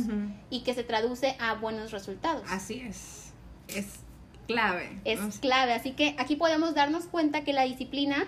y 0.50 0.62
que 0.62 0.74
se 0.74 0.84
traduce 0.84 1.36
a 1.40 1.54
buenos 1.54 1.90
resultados. 1.90 2.42
Así 2.48 2.80
es. 2.80 3.32
Es 3.68 3.86
clave. 4.46 5.00
Es 5.04 5.38
clave. 5.40 5.72
Así 5.72 5.92
que 5.92 6.14
aquí 6.18 6.36
podemos 6.36 6.74
darnos 6.74 7.06
cuenta 7.06 7.42
que 7.42 7.52
la 7.52 7.62
disciplina 7.62 8.26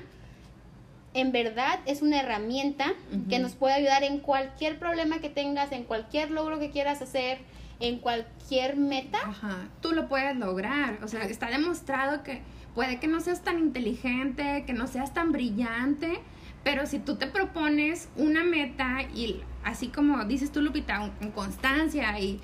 en 1.14 1.32
verdad 1.32 1.80
es 1.86 2.02
una 2.02 2.20
herramienta 2.20 2.92
que 3.28 3.38
nos 3.38 3.54
puede 3.54 3.74
ayudar 3.74 4.02
en 4.02 4.18
cualquier 4.18 4.78
problema 4.78 5.20
que 5.20 5.30
tengas, 5.30 5.72
en 5.72 5.84
cualquier 5.84 6.30
logro 6.30 6.58
que 6.58 6.70
quieras 6.70 7.02
hacer, 7.02 7.38
en 7.80 7.98
cualquier 7.98 8.76
meta. 8.76 9.18
Ajá. 9.24 9.68
Tú 9.80 9.92
lo 9.92 10.08
puedes 10.08 10.36
lograr. 10.36 10.98
O 11.02 11.08
sea, 11.08 11.24
está 11.24 11.48
demostrado 11.48 12.22
que 12.22 12.42
puede 12.74 13.00
que 13.00 13.08
no 13.08 13.20
seas 13.20 13.42
tan 13.42 13.58
inteligente, 13.58 14.64
que 14.66 14.72
no 14.72 14.86
seas 14.86 15.14
tan 15.14 15.32
brillante, 15.32 16.20
pero 16.62 16.86
si 16.86 16.98
tú 16.98 17.16
te 17.16 17.26
propones 17.26 18.08
una 18.16 18.44
meta 18.44 19.02
y 19.14 19.42
así 19.68 19.88
como 19.88 20.24
dices 20.24 20.50
tú, 20.50 20.60
Lupita, 20.60 21.10
con 21.18 21.30
constancia 21.30 22.18
y 22.18 22.40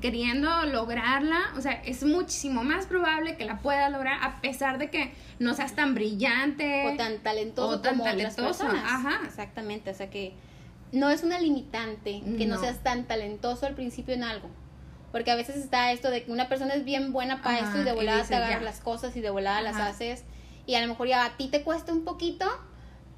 queriendo 0.00 0.64
lograrla, 0.66 1.52
o 1.56 1.60
sea, 1.60 1.72
es 1.84 2.02
muchísimo 2.02 2.64
más 2.64 2.86
probable 2.86 3.36
que 3.36 3.44
la 3.44 3.58
pueda 3.58 3.88
lograr 3.88 4.18
a 4.22 4.40
pesar 4.40 4.78
de 4.78 4.90
que 4.90 5.12
no 5.38 5.54
seas 5.54 5.74
tan 5.74 5.94
brillante 5.94 6.92
o 6.92 6.96
tan 6.96 7.18
talentoso 7.18 7.80
como 7.82 8.04
talentoso. 8.04 8.66
otras 8.66 8.82
Ajá. 8.84 9.20
Exactamente, 9.24 9.90
o 9.90 9.94
sea 9.94 10.10
que 10.10 10.34
no 10.92 11.10
es 11.10 11.22
una 11.22 11.38
limitante 11.38 12.22
que 12.38 12.46
no. 12.46 12.58
seas 12.58 12.82
tan 12.82 13.04
talentoso 13.04 13.66
al 13.66 13.74
principio 13.74 14.14
en 14.14 14.24
algo. 14.24 14.48
Porque 15.12 15.30
a 15.30 15.36
veces 15.36 15.56
está 15.56 15.92
esto 15.92 16.10
de 16.10 16.24
que 16.24 16.32
una 16.32 16.48
persona 16.48 16.74
es 16.74 16.84
bien 16.84 17.12
buena 17.12 17.40
para 17.40 17.60
esto 17.60 17.80
y 17.80 17.84
de 17.84 17.92
volada 17.92 18.24
te 18.24 18.34
agarras 18.34 18.62
las 18.62 18.80
cosas 18.80 19.16
y 19.16 19.20
de 19.20 19.30
volada 19.30 19.62
las 19.62 19.76
haces. 19.76 20.24
Y 20.66 20.74
a 20.74 20.82
lo 20.82 20.88
mejor 20.88 21.08
ya 21.08 21.24
a 21.24 21.36
ti 21.36 21.48
te 21.48 21.62
cuesta 21.62 21.92
un 21.92 22.04
poquito, 22.04 22.46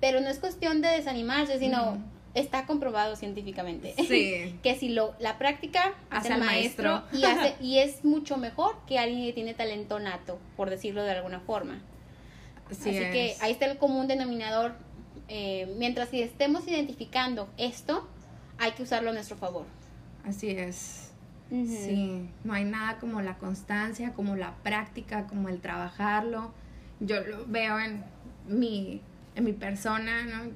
pero 0.00 0.21
no 0.21 0.28
es 0.28 0.38
cuestión 0.38 0.80
de 0.80 0.88
desanimarse, 0.88 1.59
sino 1.59 1.99
está 2.35 2.66
comprobado 2.66 3.16
científicamente 3.16 3.94
que 4.62 4.76
si 4.78 4.90
lo 4.90 5.14
la 5.18 5.38
práctica 5.38 5.94
hace 6.11 6.35
el 6.35 6.40
maestro, 6.40 7.02
y 7.12 7.25
hace 7.25 7.56
y 7.61 7.78
es 7.78 8.04
mucho 8.04 8.37
mejor 8.37 8.76
que 8.87 8.99
alguien 8.99 9.26
que 9.26 9.32
tiene 9.32 9.54
talento 9.54 9.99
nato 9.99 10.38
por 10.56 10.70
decirlo 10.70 11.02
de 11.02 11.12
alguna 11.12 11.40
forma. 11.40 11.80
Así 12.70 12.90
que 12.90 13.35
ahí 13.40 13.52
está 13.52 13.64
el 13.64 13.78
común 13.78 14.08
denominador 14.08 14.75
eh, 15.28 15.75
mientras 15.78 16.11
que 16.11 16.23
estemos 16.23 16.66
identificando 16.68 17.49
esto 17.56 18.06
hay 18.58 18.73
que 18.73 18.82
usarlo 18.82 19.11
a 19.11 19.12
nuestro 19.12 19.37
favor. 19.37 19.64
Así 20.25 20.50
es. 20.50 21.12
Sí, 21.50 22.28
no 22.44 22.52
hay 22.52 22.64
nada 22.64 22.99
como 22.99 23.23
la 23.23 23.38
constancia, 23.38 24.12
como 24.12 24.37
la 24.37 24.54
práctica, 24.56 25.26
como 25.26 25.49
el 25.49 25.61
trabajarlo. 25.61 26.52
Yo 27.00 27.20
lo 27.23 27.47
veo 27.47 27.78
en 27.78 28.04
mi, 28.47 29.00
en 29.35 29.44
mi 29.44 29.54
persona, 29.54 30.25
¿no? 30.25 30.50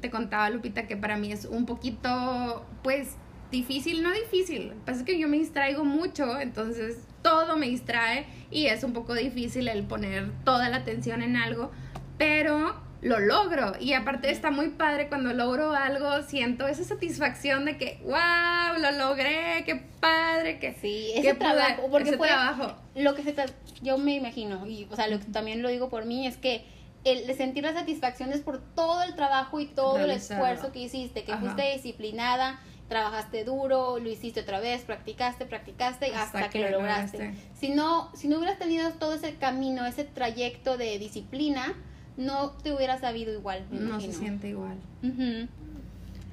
Te 0.00 0.10
contaba 0.10 0.50
Lupita 0.50 0.86
que 0.86 0.96
para 0.96 1.16
mí 1.16 1.32
es 1.32 1.44
un 1.44 1.66
poquito, 1.66 2.64
pues, 2.82 3.16
difícil, 3.50 4.02
no 4.02 4.12
difícil, 4.12 4.68
lo 4.68 4.74
que 4.74 4.80
pasa 4.80 5.00
es 5.00 5.04
que 5.04 5.18
yo 5.18 5.28
me 5.28 5.38
distraigo 5.38 5.84
mucho, 5.84 6.38
entonces 6.40 6.98
todo 7.22 7.56
me 7.56 7.68
distrae 7.68 8.26
y 8.50 8.66
es 8.66 8.84
un 8.84 8.92
poco 8.92 9.14
difícil 9.14 9.68
el 9.68 9.84
poner 9.84 10.30
toda 10.44 10.68
la 10.68 10.78
atención 10.78 11.22
en 11.22 11.36
algo, 11.36 11.70
pero 12.16 12.80
lo 13.02 13.18
logro 13.18 13.72
y 13.80 13.94
aparte 13.94 14.30
está 14.30 14.50
muy 14.50 14.68
padre 14.68 15.08
cuando 15.08 15.32
logro 15.32 15.72
algo, 15.72 16.22
siento 16.22 16.68
esa 16.68 16.84
satisfacción 16.84 17.64
de 17.64 17.78
que, 17.78 17.98
wow, 18.04 18.78
lo 18.78 18.92
logré, 18.92 19.64
qué 19.64 19.82
padre, 20.00 20.58
que 20.58 20.74
sí, 20.74 21.12
ese 21.14 21.34
trabajo, 21.34 21.88
porque 21.90 22.12
fue 22.16 22.28
trabajo. 22.28 22.76
lo 22.94 23.14
que 23.14 23.22
se 23.22 23.34
yo 23.82 23.96
me 23.96 24.14
imagino 24.14 24.66
y 24.66 24.86
o 24.90 24.96
sea, 24.96 25.08
lo 25.08 25.18
que 25.18 25.26
también 25.26 25.62
lo 25.62 25.70
digo 25.70 25.88
por 25.88 26.04
mí 26.04 26.26
es 26.26 26.36
que 26.36 26.64
el 27.04 27.34
sentir 27.34 27.64
la 27.64 27.72
satisfacción 27.72 28.32
es 28.32 28.40
por 28.40 28.60
todo 28.60 29.02
el 29.02 29.14
trabajo 29.14 29.60
y 29.60 29.66
todo 29.66 29.98
el 29.98 30.10
esfuerzo 30.10 30.72
que 30.72 30.80
hiciste, 30.80 31.24
que 31.24 31.36
fuiste 31.36 31.72
disciplinada, 31.74 32.60
trabajaste 32.88 33.44
duro, 33.44 33.98
lo 33.98 34.10
hiciste 34.10 34.40
otra 34.40 34.60
vez, 34.60 34.82
practicaste, 34.82 35.46
practicaste 35.46 36.14
hasta, 36.14 36.50
que, 36.50 36.58
lo 36.58 36.70
lograste. 36.70 37.34
Si 37.54 37.70
no, 37.70 38.10
si 38.14 38.28
no 38.28 38.38
hubieras 38.38 38.58
tenido 38.58 38.90
todo 38.92 39.14
ese 39.14 39.36
camino, 39.36 39.86
ese 39.86 40.04
trayecto 40.04 40.76
de 40.76 40.98
disciplina, 40.98 41.74
no 42.16 42.50
te 42.50 42.72
hubieras 42.72 43.00
sabido 43.00 43.32
igual. 43.32 43.64
no 43.70 44.00
se 44.00 44.12
siente 44.12 44.48
igual. 44.48 44.76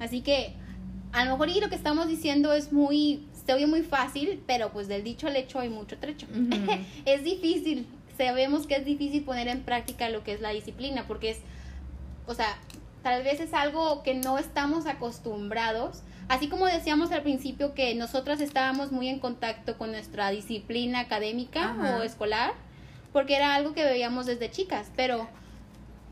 Así 0.00 0.20
que 0.20 0.54
a 1.12 1.24
lo 1.24 1.32
mejor 1.32 1.48
y 1.48 1.60
lo 1.60 1.68
que 1.68 1.76
estamos 1.76 2.08
diciendo 2.08 2.52
es 2.52 2.72
muy, 2.72 3.26
se 3.46 3.52
oye 3.52 3.66
muy 3.66 3.82
fácil, 3.82 4.42
pero 4.46 4.70
pues 4.72 4.88
del 4.88 5.04
dicho 5.04 5.26
al 5.26 5.36
hecho 5.36 5.60
hay 5.60 5.68
mucho 5.68 5.96
trecho. 5.98 6.26
es 7.04 7.24
difícil, 7.24 7.86
sabemos 8.18 8.66
que 8.66 8.76
es 8.76 8.84
difícil 8.84 9.24
poner 9.24 9.48
en 9.48 9.62
práctica 9.62 10.10
lo 10.10 10.24
que 10.24 10.34
es 10.34 10.40
la 10.40 10.50
disciplina, 10.50 11.06
porque 11.06 11.30
es, 11.30 11.38
o 12.26 12.34
sea, 12.34 12.58
tal 13.02 13.22
vez 13.22 13.40
es 13.40 13.54
algo 13.54 14.02
que 14.02 14.14
no 14.14 14.38
estamos 14.38 14.86
acostumbrados. 14.86 16.02
Así 16.28 16.48
como 16.48 16.66
decíamos 16.66 17.10
al 17.12 17.22
principio 17.22 17.72
que 17.72 17.94
nosotras 17.94 18.42
estábamos 18.42 18.92
muy 18.92 19.08
en 19.08 19.18
contacto 19.18 19.78
con 19.78 19.92
nuestra 19.92 20.30
disciplina 20.30 21.00
académica 21.00 21.74
o 21.98 22.02
escolar, 22.02 22.52
porque 23.14 23.36
era 23.36 23.54
algo 23.54 23.72
que 23.72 23.84
veíamos 23.84 24.26
desde 24.26 24.50
chicas, 24.50 24.90
pero 24.94 25.26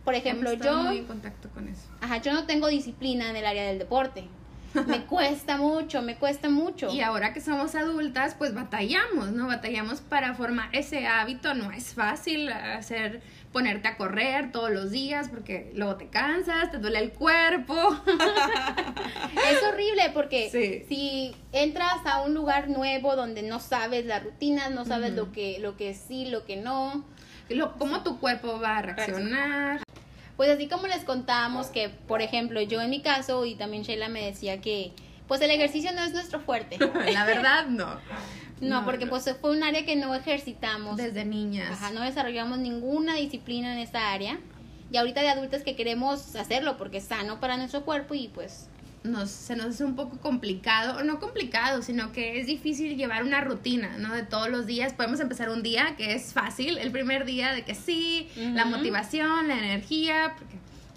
por 0.04 0.14
ejemplo, 0.14 0.54
yo 0.54 0.84
muy 0.84 0.98
en 0.98 1.04
contacto 1.04 1.50
con 1.50 1.68
eso. 1.68 1.82
Ajá, 2.00 2.18
yo 2.18 2.32
no 2.32 2.46
tengo 2.46 2.68
disciplina 2.68 3.28
en 3.28 3.36
el 3.36 3.44
área 3.44 3.66
del 3.66 3.78
deporte. 3.78 4.28
me 4.87 5.04
cuesta 5.04 5.56
mucho, 5.56 6.02
me 6.02 6.16
cuesta 6.16 6.49
mucho. 6.50 6.92
Y 6.92 7.00
ahora 7.00 7.33
que 7.33 7.40
somos 7.40 7.75
adultas, 7.75 8.35
pues 8.35 8.54
batallamos, 8.54 9.33
¿no? 9.33 9.47
Batallamos 9.47 10.00
para 10.00 10.35
formar 10.35 10.68
ese 10.73 11.06
hábito. 11.06 11.54
No 11.54 11.71
es 11.73 11.95
fácil 11.95 12.50
hacer, 12.50 13.23
ponerte 13.52 13.88
a 13.88 13.97
correr 13.97 14.52
todos 14.52 14.71
los 14.71 14.90
días 14.90 15.28
porque 15.28 15.73
luego 15.75 15.97
te 15.97 16.09
cansas, 16.09 16.71
te 16.71 16.78
duele 16.78 16.99
el 16.99 17.12
cuerpo. 17.12 17.75
es 19.50 19.62
horrible 19.62 20.11
porque 20.12 20.85
si 20.88 21.35
entras 21.52 22.04
a 22.04 22.23
un 22.23 22.35
lugar 22.35 22.68
nuevo 22.68 23.16
donde 23.16 23.42
no 23.42 23.61
sabes 23.61 24.04
las 24.06 24.23
rutinas, 24.23 24.71
no 24.71 24.85
sabes 24.85 25.14
lo, 25.14 25.33
que, 25.33 25.59
lo 25.59 25.76
que 25.76 25.95
sí, 25.95 26.26
lo 26.26 26.45
que 26.45 26.56
no. 26.56 27.04
Lo, 27.49 27.75
cómo 27.75 28.02
tu 28.02 28.18
cuerpo 28.18 28.61
va 28.61 28.78
a 28.78 28.83
reaccionar. 28.83 29.86
Pues 30.37 30.50
así 30.50 30.69
como 30.69 30.87
les 30.87 31.05
contábamos 31.05 31.69
que, 31.69 31.88
por 31.88 32.21
ejemplo, 32.23 32.61
yo 32.61 32.81
en 32.81 32.90
mi 32.90 33.00
caso, 33.00 33.45
y 33.47 33.55
también 33.55 33.83
Sheila 33.83 34.09
me 34.09 34.25
decía 34.25 34.61
que, 34.61 34.93
pues 35.28 35.40
el 35.40 35.50
ejercicio 35.50 35.93
no 35.93 36.02
es 36.02 36.12
nuestro 36.12 36.40
fuerte. 36.40 36.78
La 37.12 37.25
verdad, 37.25 37.66
no. 37.66 37.99
No, 38.61 38.85
porque 38.85 39.07
pues 39.07 39.28
fue 39.40 39.50
un 39.50 39.62
área 39.62 39.85
que 39.85 39.97
no 39.97 40.14
ejercitamos. 40.14 40.97
Desde 40.97 41.25
niñas. 41.25 41.71
Ajá, 41.73 41.90
no 41.90 42.00
desarrollamos 42.02 42.59
ninguna 42.59 43.16
disciplina 43.16 43.73
en 43.73 43.78
esa 43.78 44.12
área. 44.12 44.38
Y 44.90 44.97
ahorita 44.97 45.21
de 45.21 45.28
adultas 45.28 45.62
que 45.62 45.75
queremos 45.75 46.37
hacerlo 46.37 46.76
porque 46.76 46.99
es 46.99 47.05
sano 47.05 47.40
para 47.40 47.57
nuestro 47.57 47.85
cuerpo 47.85 48.14
y 48.14 48.28
pues 48.28 48.69
nos, 49.06 49.30
se 49.30 49.56
nos 49.56 49.66
hace 49.66 49.84
un 49.84 49.96
poco 49.96 50.18
complicado, 50.18 51.02
no 51.04 51.18
complicado, 51.20 51.82
sino 51.82 52.12
que 52.12 52.40
es 52.40 52.46
difícil 52.46 52.96
llevar 52.96 53.25
una 53.25 53.40
rutina, 53.40 53.96
¿no? 53.98 54.14
De 54.14 54.22
todos 54.22 54.48
los 54.48 54.66
días. 54.66 54.92
Podemos 54.92 55.20
empezar 55.20 55.50
un 55.50 55.62
día 55.62 55.94
que 55.96 56.14
es 56.14 56.32
fácil, 56.32 56.78
el 56.78 56.90
primer 56.90 57.25
día 57.25 57.52
de 57.52 57.64
que 57.64 57.75
sí, 57.75 58.28
la 58.36 58.64
motivación, 58.64 59.48
la 59.48 59.58
energía, 59.58 60.34
porque 60.38 60.56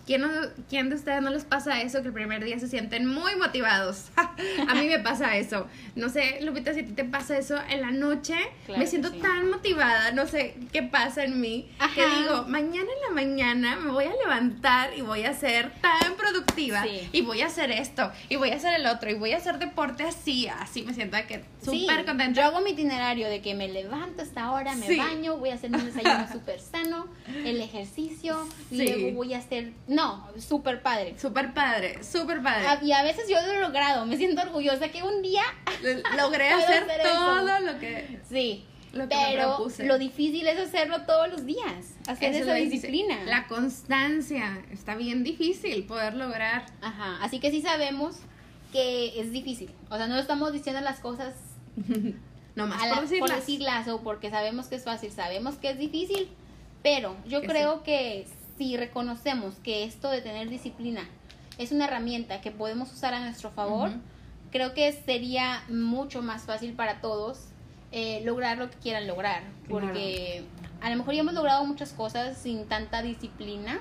¿Quién, 0.09 0.89
de 0.89 0.95
ustedes 0.95 1.21
no 1.21 1.29
les 1.29 1.43
pasa 1.43 1.83
eso 1.83 2.01
que 2.01 2.07
el 2.07 2.13
primer 2.15 2.43
día 2.43 2.57
se 2.57 2.67
sienten 2.67 3.05
muy 3.05 3.35
motivados? 3.35 4.05
a 4.67 4.73
mí 4.73 4.87
me 4.87 4.97
pasa 4.97 5.37
eso. 5.37 5.67
No 5.95 6.09
sé, 6.09 6.39
Lupita, 6.41 6.73
si 6.73 6.79
a 6.79 6.85
ti 6.85 6.93
te 6.93 7.03
pasa 7.03 7.37
eso 7.37 7.59
en 7.69 7.81
la 7.81 7.91
noche, 7.91 8.35
me 8.75 8.87
siento 8.87 9.11
tan 9.11 9.51
motivada, 9.51 10.11
no 10.13 10.25
sé 10.25 10.55
qué 10.71 10.81
pasa 10.81 11.23
en 11.23 11.39
mí, 11.39 11.69
que 11.93 12.07
digo, 12.07 12.45
mañana 12.47 12.87
en 12.89 13.01
la 13.07 13.13
mañana 13.13 13.75
me 13.75 13.91
voy 13.91 14.05
a 14.05 14.15
levantar 14.15 14.97
y 14.97 15.01
voy 15.01 15.25
a 15.25 15.33
ser 15.35 15.71
tan 15.79 16.15
productiva 16.15 16.83
y 17.11 17.21
voy 17.21 17.41
a 17.41 17.45
hacer 17.45 17.69
esto 17.69 18.11
y 18.29 18.37
voy 18.37 18.49
a 18.49 18.55
hacer 18.55 18.79
el 18.79 18.87
otro 18.87 19.11
y 19.11 19.13
voy 19.13 19.33
a 19.33 19.37
hacer 19.37 19.59
deporte 19.59 20.03
así, 20.03 20.47
así 20.47 20.81
me 20.81 20.95
siento 20.95 21.17
que 21.27 21.43
súper 21.63 22.05
contenta. 22.05 22.41
Yo 22.41 22.47
hago 22.47 22.61
mi 22.61 22.71
itinerario 22.71 23.27
de 23.29 23.41
que 23.41 23.53
me 23.53 23.67
levanto 23.67 24.23
hasta 24.23 24.45
ahora, 24.45 24.73
me 24.73 24.97
baño, 24.97 25.37
voy 25.37 25.49
a 25.49 25.53
hacer 25.53 25.71
un 25.71 25.85
desayuno 25.85 26.27
súper 26.31 26.59
sano, 26.59 27.07
el 27.45 27.61
ejercicio, 27.61 28.47
y 28.71 28.77
luego 28.77 29.15
voy 29.15 29.35
a 29.35 29.37
hacer 29.37 29.73
no, 29.99 30.27
súper 30.39 30.81
padre. 30.81 31.15
Súper 31.19 31.53
padre, 31.53 32.01
súper 32.03 32.41
padre. 32.41 32.85
Y 32.85 32.93
a 32.93 33.03
veces 33.03 33.27
yo 33.29 33.35
lo 33.41 33.51
he 33.51 33.59
logrado, 33.59 34.05
me 34.05 34.15
siento 34.15 34.41
orgullosa 34.41 34.87
que 34.89 35.03
un 35.03 35.21
día 35.21 35.43
logré 36.17 36.49
hacer, 36.49 36.87
todo 37.03 37.59
lo 37.59 37.79
que... 37.79 38.19
Sí. 38.29 38.65
pero 39.09 39.67
lo 39.79 39.97
difícil 39.97 40.47
es 40.47 40.57
hacerlo 40.57 41.01
todos 41.01 41.29
los 41.29 41.45
días, 41.45 41.97
hacer 42.07 42.33
esa 42.33 42.53
disciplina. 42.53 43.23
La 43.25 43.47
constancia, 43.47 44.63
está 44.71 44.95
bien 44.95 45.23
difícil 45.23 45.83
poder 45.83 46.13
lograr. 46.13 46.65
Ajá, 46.81 47.17
así 47.21 47.41
que 47.41 47.51
sí 47.51 47.61
sabemos 47.61 48.15
que 48.71 49.19
es 49.19 49.33
difícil. 49.33 49.69
O 49.89 49.97
sea, 49.97 50.07
no 50.07 50.17
estamos 50.17 50.53
diciendo 50.53 50.79
las 50.79 51.01
cosas 51.01 51.33
no 52.55 52.67
más 52.67 52.87
por, 52.87 53.01
decirlas. 53.01 53.29
por 53.29 53.39
decirlas 53.39 53.87
o 53.89 54.01
porque 54.01 54.29
sabemos 54.29 54.67
que 54.67 54.75
es 54.75 54.83
fácil, 54.85 55.11
sabemos 55.11 55.55
que 55.55 55.71
es 55.71 55.77
difícil, 55.77 56.29
pero 56.81 57.17
yo 57.27 57.41
creo 57.41 57.83
que 57.83 58.25
si 58.59 58.75
reconocemos 58.75 59.55
que 59.63 59.85
esto 59.85 60.11
de 60.11 60.21
tener 60.21 60.49
disciplina 60.49 61.07
es 61.57 61.71
una 61.71 61.85
herramienta 61.85 62.41
que 62.41 62.51
podemos 62.51 62.91
usar 62.91 63.13
a 63.13 63.21
nuestro 63.21 63.51
favor, 63.51 63.89
creo 64.51 64.73
que 64.73 64.91
sería 64.91 65.63
mucho 65.69 66.21
más 66.21 66.43
fácil 66.43 66.73
para 66.73 66.99
todos 66.99 67.47
eh, 67.93 68.21
lograr 68.25 68.57
lo 68.57 68.69
que 68.69 68.75
quieran 68.77 69.07
lograr. 69.07 69.43
Porque 69.69 70.43
a 70.81 70.89
lo 70.89 70.97
mejor 70.97 71.13
ya 71.13 71.21
hemos 71.21 71.33
logrado 71.33 71.63
muchas 71.65 71.93
cosas 71.93 72.37
sin 72.37 72.65
tanta 72.65 73.01
disciplina, 73.01 73.79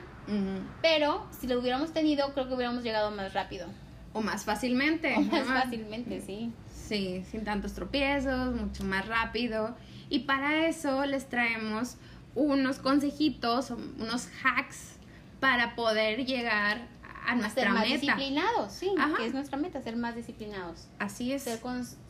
pero 0.81 1.27
si 1.41 1.49
lo 1.49 1.59
hubiéramos 1.59 1.93
tenido, 1.93 2.33
creo 2.33 2.47
que 2.47 2.55
hubiéramos 2.55 2.85
llegado 2.85 3.11
más 3.11 3.35
rápido. 3.35 3.67
O 4.13 4.21
más 4.21 4.45
fácilmente. 4.45 5.15
O 5.17 5.21
más 5.23 5.47
fácilmente, 5.47 6.21
sí. 6.21 6.53
Sí, 6.73 7.25
sin 7.31 7.45
tantos 7.45 7.75
tropiezos, 7.75 8.55
mucho 8.55 8.85
más 8.85 9.09
rápido. 9.09 9.77
Y 10.09 10.21
para 10.21 10.69
eso 10.69 11.05
les 11.05 11.29
traemos 11.29 11.97
unos 12.39 12.79
consejitos, 12.79 13.71
unos 13.71 14.29
hacks 14.45 14.97
para 15.41 15.75
poder 15.75 16.25
llegar 16.25 16.87
a 17.27 17.35
nuestra 17.35 17.65
ser 17.65 17.73
más 17.73 17.85
disciplinados, 17.85 18.73
sí, 18.73 18.91
que 19.17 19.27
es 19.27 19.35
nuestra 19.35 19.59
meta, 19.59 19.83
ser 19.83 19.97
más 19.97 20.15
disciplinados. 20.15 20.87
Así 20.99 21.33
es. 21.33 21.43
Ser, 21.43 21.61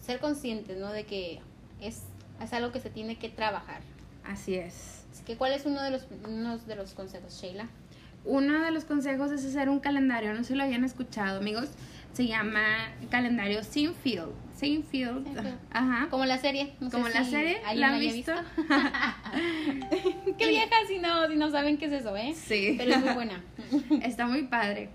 ser 0.01 0.21
conscientes, 0.21 0.77
¿no? 0.77 0.93
De 0.93 1.05
que 1.05 1.41
es, 1.81 2.03
es 2.43 2.53
algo 2.53 2.73
que 2.73 2.81
se 2.81 2.91
tiene 2.91 3.17
que 3.17 3.29
trabajar. 3.31 3.81
Así 4.25 4.55
es. 4.55 5.05
Así 5.11 5.25
que, 5.25 5.37
¿cuál 5.37 5.53
es 5.53 5.65
uno 5.65 5.83
de 5.83 5.91
los, 5.91 6.07
uno 6.29 6.59
de 6.59 6.77
los 6.77 6.93
consejos, 6.93 7.41
Sheila? 7.41 7.67
Uno 8.25 8.63
de 8.63 8.71
los 8.71 8.85
consejos 8.85 9.33
es 9.33 9.45
hacer 9.45 9.71
un 9.71 9.81
calendario, 9.81 10.35
no 10.35 10.45
se 10.45 10.55
lo 10.55 10.63
hayan 10.63 10.85
escuchado, 10.85 11.39
amigos. 11.39 11.71
se 12.13 12.27
llama 12.27 12.93
calendario 13.11 13.65
Sinfield. 13.65 14.33
Sinfield. 14.59 15.27
Ajá. 15.71 16.09
Como 16.11 16.25
la 16.25 16.39
serie. 16.39 16.75
Como 16.91 17.09
la 17.09 17.25
serie. 17.25 17.61
¿La 17.75 17.95
han 17.95 18.01
visto? 18.01 18.33
qué 20.39 20.49
vieja 20.49 20.77
si 20.89 20.99
no, 20.99 21.29
si 21.29 21.37
no 21.37 21.51
saben 21.51 21.79
qué 21.79 21.87
es 21.87 21.93
eso, 21.93 22.17
¿eh? 22.17 22.35
Sí. 22.35 22.75
Pero 22.77 22.93
es 22.93 23.05
muy 23.05 23.15
buena. 23.15 23.45
Está 24.03 24.27
muy 24.27 24.45
padre. 24.45 24.91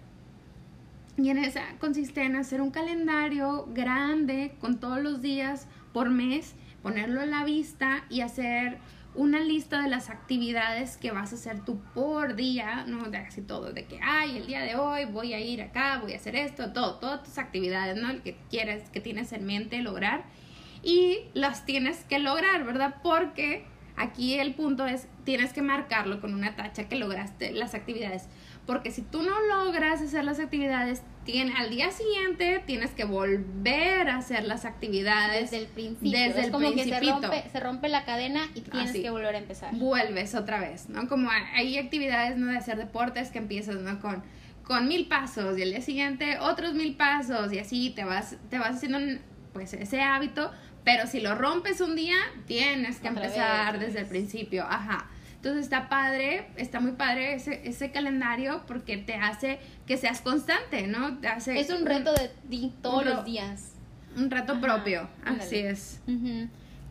Y 1.18 1.30
en 1.30 1.38
esa 1.38 1.64
consiste 1.80 2.24
en 2.24 2.36
hacer 2.36 2.60
un 2.62 2.72
calendario 2.72 3.68
grande 3.74 4.56
con 4.60 4.80
todos 4.80 5.02
los 5.02 5.22
días 5.22 5.68
por 5.94 6.10
mes, 6.10 6.56
ponerlo 6.82 7.22
a 7.22 7.26
la 7.26 7.44
vista 7.46 8.04
y 8.10 8.22
hacer 8.22 8.80
una 9.16 9.40
lista 9.40 9.82
de 9.82 9.90
las 9.90 10.10
actividades 10.10 10.98
que 10.98 11.12
vas 11.12 11.32
a 11.32 11.36
hacer 11.36 11.64
tú 11.64 11.80
por 11.94 12.36
día, 12.36 12.86
no 12.88 13.10
de 13.10 13.18
así 13.18 13.42
todo, 13.42 13.72
de 13.72 13.86
que, 13.86 14.00
ay, 14.02 14.38
el 14.38 14.48
día 14.48 14.62
de 14.62 14.76
hoy 14.76 15.06
voy 15.06 15.34
a 15.34 15.40
ir 15.40 15.62
acá, 15.62 16.00
voy 16.00 16.14
a 16.14 16.16
hacer 16.16 16.36
esto, 16.36 16.74
todo, 16.74 16.96
todas 16.96 17.24
tus 17.24 17.38
actividades, 17.38 17.96
¿no? 17.96 18.10
El 18.10 18.22
que 18.22 18.36
quieres, 18.50 18.90
que 18.90 19.00
tienes 19.00 19.32
en 19.34 19.46
mente 19.46 19.82
lograr 19.82 20.24
y 20.82 21.20
las 21.34 21.66
tienes 21.66 22.04
que 22.06 22.20
lograr, 22.20 22.64
¿verdad? 22.66 22.96
Porque 23.04 23.66
aquí 23.96 24.36
el 24.36 24.56
punto 24.56 24.86
es, 24.86 25.08
tienes 25.24 25.54
que 25.54 25.62
marcarlo 25.62 26.20
con 26.20 26.34
una 26.34 26.56
tacha 26.56 26.90
que 26.90 26.96
lograste 26.96 27.52
las 27.52 27.76
actividades. 27.76 28.28
Porque 28.66 28.92
si 28.92 29.02
tú 29.02 29.22
no 29.22 29.40
logras 29.42 30.02
hacer 30.02 30.26
las 30.26 30.40
actividades, 30.40 31.04
tiene, 31.26 31.54
al 31.56 31.70
día 31.70 31.92
siguiente 31.92 32.62
tienes 32.66 32.92
que 32.92 33.06
volver 33.06 34.10
a 34.10 34.18
hacer 34.18 34.46
las 34.46 34.66
actividades. 34.66 35.52
Desde 35.52 35.66
el 35.66 35.68
principio. 35.68 36.12
Desde 36.12 36.40
es 36.40 36.46
el 36.48 36.52
como 36.52 36.74
que 36.74 36.84
se 36.84 37.00
rompe, 37.00 37.44
se 37.52 37.60
rompe 37.60 37.90
la 37.90 38.06
cadena 38.06 38.48
y 38.56 38.62
tienes 38.62 38.90
Así. 38.92 39.02
que 39.02 39.10
volver 39.10 39.36
a 39.36 39.38
empezar. 39.38 39.74
Vuelves 39.76 40.36
otra 40.36 40.60
vez, 40.60 40.90
¿no? 40.90 41.08
Como 41.08 41.30
hay 41.30 41.78
actividades, 41.78 42.38
¿no? 42.38 42.48
De 42.52 42.58
hacer 42.58 42.78
deportes 42.78 43.30
que 43.30 43.40
empiezas, 43.40 43.76
¿no? 43.78 44.00
Con, 44.00 44.24
con 44.64 44.88
mil 44.88 45.08
pasos 45.08 45.58
y 45.58 45.64
al 45.64 45.70
día 45.70 45.82
siguiente 45.82 46.38
otros 46.40 46.74
mil 46.74 46.96
pasos 46.96 47.52
y 47.54 47.60
así 47.60 47.90
te 47.92 48.04
vas, 48.04 48.38
te 48.50 48.60
vas 48.60 48.76
haciendo 48.76 49.00
pues 49.54 49.74
ese 49.74 50.02
hábito, 50.02 50.52
pero 50.84 51.08
si 51.08 51.22
lo 51.22 51.36
rompes 51.36 51.80
un 51.80 51.96
día, 51.96 52.18
tienes 52.48 53.00
que 53.00 53.10
Otra 53.10 53.26
empezar 53.26 53.78
vez, 53.78 53.88
desde 53.88 54.00
el 54.00 54.08
principio, 54.08 54.64
ajá. 54.64 55.08
Entonces 55.44 55.66
está 55.66 55.90
padre, 55.90 56.46
está 56.56 56.80
muy 56.80 56.94
padre 56.94 57.34
ese, 57.34 57.68
ese 57.68 57.92
calendario 57.92 58.64
porque 58.66 58.96
te 58.96 59.16
hace 59.16 59.60
que 59.86 59.98
seas 59.98 60.22
constante, 60.22 60.88
¿no? 60.88 61.18
Te 61.18 61.28
hace 61.28 61.60
Es 61.60 61.70
un 61.70 61.86
reto 61.86 62.14
de 62.14 62.30
ti 62.50 62.72
todos 62.82 63.04
los 63.04 63.26
días. 63.26 63.74
un 64.16 64.32
reto 64.32 64.54
Ajá, 64.54 64.62
propio, 64.62 65.10
ándale. 65.26 65.44
así 65.44 65.58
es. 65.58 66.00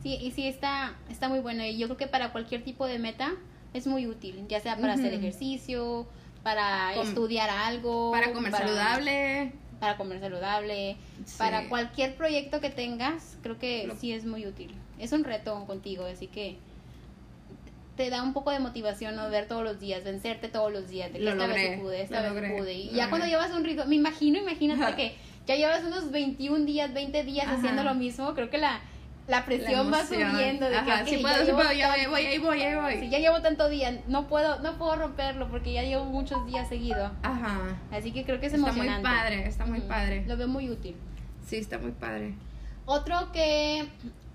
Sí, 0.03 0.19
y 0.21 0.33
sí 0.33 0.47
está, 0.47 0.93
está 1.09 1.31
muy 1.31 1.39
bueno. 1.39 1.65
Y 1.65 1.79
yo 1.79 1.87
creo 1.87 1.97
que 1.97 2.07
para 2.09 2.31
cualquier 2.33 2.63
tipo 2.63 2.87
de 2.87 2.99
meta 2.99 3.33
es 3.73 3.87
muy 3.87 4.07
útil, 4.07 4.45
ya 4.51 4.61
sea 4.61 4.77
para 4.77 4.93
hacer 4.93 5.15
ejercicio, 5.15 6.07
para 6.43 6.91
Com- 6.95 7.09
estudiar 7.09 7.49
algo, 7.49 8.11
Para 8.13 8.35
comer 8.35 8.53
saludable, 8.53 9.53
para 9.81 9.97
comer 9.97 10.21
saludable, 10.21 10.99
Sí. 11.25 11.37
para 11.39 11.71
cualquier 11.71 12.17
proyecto 12.17 12.61
que 12.61 12.69
tengas, 12.69 13.39
creo 13.43 13.59
que 13.59 13.87
Lo- 13.87 13.97
sí 13.97 14.13
es 14.13 14.27
muy 14.27 14.45
útil. 14.47 14.75
Es 14.99 15.13
un 15.13 15.25
reto 15.25 15.65
contigo, 15.65 16.05
así 16.05 16.27
que 16.27 16.59
te 17.97 18.09
da 18.11 18.23
un 18.23 18.33
poco 18.33 18.51
de 18.51 18.59
motivación 18.59 19.17
¿no? 19.17 19.29
ver 19.31 19.47
todos 19.49 19.63
los 19.65 19.79
días, 19.79 20.03
vencerte 20.05 20.49
todos 20.49 20.73
los 20.73 20.89
días, 20.89 21.13
de 21.13 21.19
que 21.19 21.25
Lo 21.25 21.33
esta 21.33 21.47
logré, 21.47 21.63
vez 21.69 21.75
sí 21.77 21.83
pude, 21.83 22.03
esta 22.03 22.23
vez 22.23 22.31
logré, 22.33 22.51
pude. 22.57 22.73
Y 22.75 22.85
ya 22.87 22.91
logré. 22.93 23.09
cuando 23.11 23.27
llevas 23.27 23.51
un 23.53 23.65
ritmo, 23.65 23.85
me 23.87 23.97
imagino, 23.97 24.39
imagínate 24.39 24.95
que 24.97 25.17
ya 25.47 25.57
llevas 25.57 25.85
unos 25.85 26.11
21 26.11 26.65
días, 26.65 26.93
20 26.95 27.25
días 27.25 27.47
Ajá. 27.47 27.57
haciendo 27.57 27.83
lo 27.85 27.95
mismo, 27.95 28.33
creo 28.35 28.49
que 28.49 28.59
la, 28.59 28.81
la 29.29 29.45
presión 29.45 29.91
La 29.91 29.99
va 29.99 30.07
subiendo. 30.07 30.67
De 30.67 30.73
que, 30.73 30.79
Ajá, 30.79 31.05
sí 31.05 31.17
ya 31.17 31.21
puedo, 31.23 31.37
sí 31.41 31.45
llevo 31.47 31.59
puedo, 31.59 31.73
ya 31.73 31.89
voy, 32.09 32.27
ahí 32.27 32.39
voy, 32.39 32.63
ahí 32.63 32.75
voy. 32.77 33.01
si 33.01 33.11
ya 33.11 33.19
llevo 33.19 33.41
tanto 33.43 33.69
día, 33.69 34.01
no 34.09 34.27
puedo, 34.27 34.59
no 34.61 34.79
puedo 34.79 34.97
romperlo 34.97 35.49
porque 35.51 35.73
ya 35.75 35.83
llevo 35.83 36.05
muchos 36.05 36.47
días 36.47 36.69
seguido. 36.69 37.11
Ajá. 37.23 37.77
Así 37.91 38.13
que 38.13 38.25
creo 38.25 38.41
que 38.41 38.47
es 38.47 38.55
Está 38.55 38.67
muy 38.67 38.71
emocionante. 38.81 39.09
padre, 39.09 39.47
está 39.47 39.67
muy 39.67 39.81
padre. 39.81 40.25
Lo 40.27 40.37
veo 40.37 40.49
muy 40.49 40.71
útil. 40.71 40.97
Sí, 41.47 41.57
está 41.57 41.79
muy 41.79 41.93
padre. 41.93 42.35
Otro 42.87 43.31
que 43.33 43.87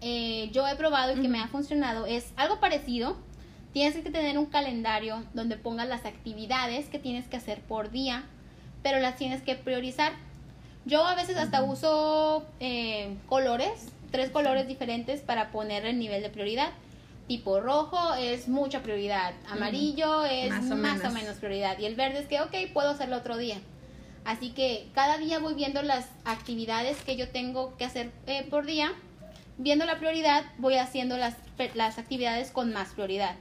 eh, 0.02 0.50
yo 0.52 0.68
he 0.68 0.76
probado 0.76 1.18
y 1.18 1.22
que 1.22 1.28
me 1.28 1.40
ha 1.42 1.48
funcionado 1.48 2.06
es 2.06 2.32
algo 2.36 2.60
parecido. 2.60 3.18
Tienes 3.78 3.94
que 3.94 4.10
tener 4.10 4.40
un 4.40 4.48
calendario 4.48 5.24
donde 5.36 5.56
pongas 5.56 5.88
las 5.88 6.04
actividades 6.04 6.88
que 6.88 6.98
tienes 6.98 7.28
que 7.28 7.38
hacer 7.38 7.62
por 7.62 7.92
día, 7.92 8.24
pero 8.82 9.00
las 9.00 9.18
tienes 9.18 9.44
que 9.44 9.54
priorizar. 9.54 10.14
Yo 10.86 11.06
a 11.06 11.14
veces 11.14 11.38
hasta 11.38 11.62
uso 11.62 12.44
eh, 12.60 13.16
colores, 13.30 13.90
tres 14.10 14.32
colores 14.32 14.68
diferentes 14.68 15.22
para 15.22 15.52
poner 15.52 15.86
el 15.86 16.00
nivel 16.00 16.24
de 16.24 16.32
prioridad. 16.32 16.72
Tipo 17.28 17.60
rojo 17.60 18.16
es 18.16 18.48
mucha 18.48 18.82
prioridad, 18.82 19.36
amarillo 19.48 20.26
es 20.26 20.50
Más 20.50 20.64
más, 20.64 21.06
o 21.06 21.12
menos 21.12 21.36
prioridad 21.36 21.78
y 21.78 21.86
el 21.86 21.94
verde 21.94 22.22
es 22.22 22.26
que, 22.26 22.42
ok, 22.42 22.74
puedo 22.74 22.90
hacerlo 22.90 23.18
otro 23.18 23.38
día. 23.38 23.58
Así 24.26 24.54
que 24.54 24.88
cada 24.96 25.20
día 25.20 25.38
voy 25.38 25.54
viendo 25.54 25.84
las 25.84 26.08
actividades 26.26 26.98
que 27.04 27.16
yo 27.16 27.30
tengo 27.30 27.78
que 27.78 27.86
hacer 27.86 28.10
eh, 28.26 28.44
por 28.50 28.66
día. 28.66 28.92
Viendo 29.60 29.86
la 29.86 29.98
prioridad, 29.98 30.46
voy 30.60 30.76
haciendo 30.76 31.18
las, 31.18 31.36
las 31.74 31.98
actividades 31.98 32.52
con 32.52 32.72
más 32.74 32.90
prioridad. 32.90 33.36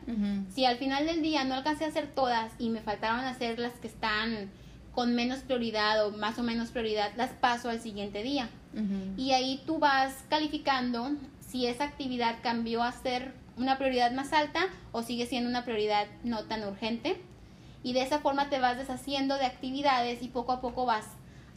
Si 0.55 0.65
al 0.65 0.79
final 0.79 1.07
del 1.07 1.23
día 1.23 1.45
no 1.45 1.55
alcancé 1.55 1.85
a 1.85 1.89
hacer 1.89 2.07
todas 2.07 2.53
y 2.59 2.71
me 2.71 2.81
faltaron 2.81 3.21
hacer 3.21 3.59
las 3.59 3.75
que 3.75 3.89
están 3.89 4.51
con 4.95 5.15
menos 5.15 5.41
prioridad 5.41 6.07
o 6.07 6.13
más 6.13 6.39
o 6.39 6.43
menos 6.43 6.71
prioridad, 6.71 7.13
las 7.17 7.31
paso 7.31 7.69
al 7.69 7.81
siguiente 7.81 8.23
día. 8.23 8.49
Y 9.17 9.33
ahí 9.33 9.63
tú 9.67 9.79
vas 9.79 10.25
calificando 10.31 11.11
si 11.47 11.67
esa 11.67 11.85
actividad 11.85 12.37
cambió 12.43 12.83
a 12.83 12.93
ser 12.93 13.33
una 13.57 13.79
prioridad 13.79 14.13
más 14.13 14.33
alta 14.33 14.67
o 14.93 15.03
sigue 15.03 15.27
siendo 15.27 15.51
una 15.51 15.65
prioridad 15.65 16.07
no 16.25 16.45
tan 16.45 16.65
urgente. 16.65 17.21
Y 17.83 17.93
de 17.93 18.03
esa 18.03 18.21
forma 18.21 18.49
te 18.49 18.59
vas 18.59 18.79
deshaciendo 18.79 19.37
de 19.37 19.47
actividades 19.47 20.23
y 20.23 20.29
poco 20.29 20.53
a 20.53 20.61
poco 20.61 20.87
vas 20.87 21.07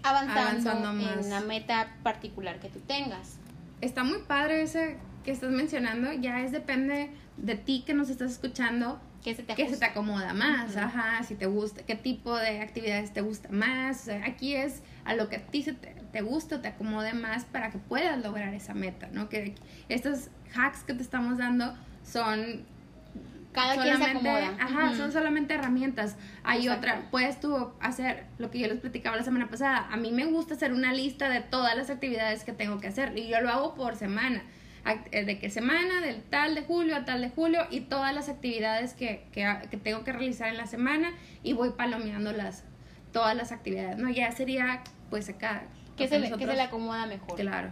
avanzando, 0.04 0.69
Avanzando 0.69 1.12
en 1.12 1.30
la 1.30 1.41
meta 1.41 1.95
particular 2.04 2.60
que 2.60 2.69
tú 2.69 2.80
tengas. 2.82 3.38
Está 3.82 4.04
muy 4.04 4.20
padre 4.20 4.62
ese 4.62 4.98
que 5.24 5.32
estás 5.32 5.52
mencionando. 5.52 6.12
Ya 6.13 6.42
es 6.42 6.52
depende 6.52 7.12
de 7.38 7.56
ti 7.56 7.84
que 7.86 7.94
nos 7.94 8.10
estás 8.10 8.32
escuchando. 8.32 9.00
¿Qué 9.24 9.36
se 9.36 9.44
te 9.44 9.54
¿Qué 9.56 9.68
se 9.68 9.78
te 9.78 9.86
acomoda 9.86 10.34
más? 10.34 10.78
Ajá, 10.78 11.24
si 11.24 11.36
te 11.36 11.46
gusta, 11.46 11.84
qué 11.84 11.96
tipo 11.96 12.38
de 12.38 12.62
actividades 12.62 13.12
te 13.12 13.22
gusta 13.22 13.50
más. 13.50 14.02
O 14.02 14.06
sea, 14.06 14.26
aquí 14.26 14.56
es 14.56 14.82
a 15.04 15.13
lo 15.13 15.28
que 15.28 15.38
a 15.38 15.46
ti 15.46 15.62
se 15.62 15.74
te, 15.74 15.94
te 16.12 16.22
gusta 16.22 16.58
o 16.58 16.60
te 16.62 16.70
acomode 16.70 17.13
más 17.13 17.44
para 17.44 17.70
que 17.70 17.80
puedas 17.80 18.22
lograr 18.24 18.54
esa 18.54 18.74
meta, 18.74 19.10
¿no? 19.12 19.28
Que 19.28 19.56
estos 19.89 20.30
hacks 20.56 20.84
que 20.84 20.94
te 20.94 21.04
estamos 21.04 21.38
dando 21.38 21.76
son 22.04 22.65
Cada 23.52 23.74
quien 23.76 23.88
se 23.88 23.94
solamente, 24.04 24.30
acomoda. 24.30 24.64
ajá, 24.64 24.86
Ujú. 24.90 24.96
son 24.96 25.12
solamente 25.12 25.54
herramientas. 25.56 26.16
Hay 26.44 26.68
Exacto. 26.68 26.80
otra, 26.88 27.10
puedes 27.12 27.40
tú 27.40 27.72
hacer 27.82 28.26
lo 28.38 28.52
que 28.52 28.60
yo 28.60 28.68
les 28.68 28.80
platicaba 28.80 29.18
la 29.18 29.24
semana 29.24 29.50
pasada. 29.50 29.88
A 29.92 29.98
mí 29.98 30.12
me 30.12 30.26
gusta 30.26 30.54
hacer 30.54 30.72
una 30.72 30.94
lista 30.94 31.30
de 31.30 31.42
todas 31.42 31.76
las 31.76 31.90
actividades 31.90 32.44
que 32.44 32.54
tengo 32.54 32.80
que 32.80 32.88
hacer 32.88 33.18
y 33.18 33.28
yo 33.28 33.42
lo 33.42 33.50
hago 33.50 33.74
por 33.76 33.96
semana. 33.96 34.44
Eh, 35.12 35.26
De 35.26 35.40
qué 35.40 35.50
semana, 35.50 36.00
del 36.02 36.22
tal 36.24 36.56
de 36.56 36.62
julio 36.64 36.96
a 36.96 37.06
tal 37.06 37.22
de 37.22 37.30
julio 37.30 37.62
y 37.70 37.82
todas 37.82 38.14
las 38.16 38.30
actividades 38.30 38.94
que, 38.94 39.26
que, 39.32 39.46
que 39.70 39.78
tengo 39.78 40.04
que 40.04 40.14
realizar 40.14 40.48
en 40.48 40.58
la 40.58 40.68
semana 40.68 41.12
y 41.44 41.54
voy 41.54 41.72
palomeando 41.72 42.32
las, 42.32 42.64
todas 43.12 43.36
las 43.36 43.52
actividades, 43.52 43.98
¿no? 43.98 44.10
Ya 44.10 44.32
sería, 44.32 44.82
pues 45.10 45.28
acá. 45.30 45.64
que 45.98 46.08
se, 46.08 46.18
le, 46.20 46.32
que 46.32 46.46
se 46.46 46.54
le 46.56 46.62
acomoda 46.62 47.06
mejor. 47.08 47.36
Claro. 47.36 47.70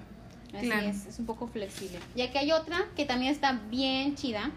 Así 0.55 0.65
claro. 0.65 0.87
es, 0.87 1.05
es 1.05 1.19
un 1.19 1.25
poco 1.25 1.47
flexible. 1.47 1.99
Y 2.15 2.21
aquí 2.21 2.37
hay 2.39 2.51
otra 2.51 2.77
que 2.95 3.05
también 3.05 3.31
está 3.31 3.53
bien 3.69 4.15
chida, 4.15 4.51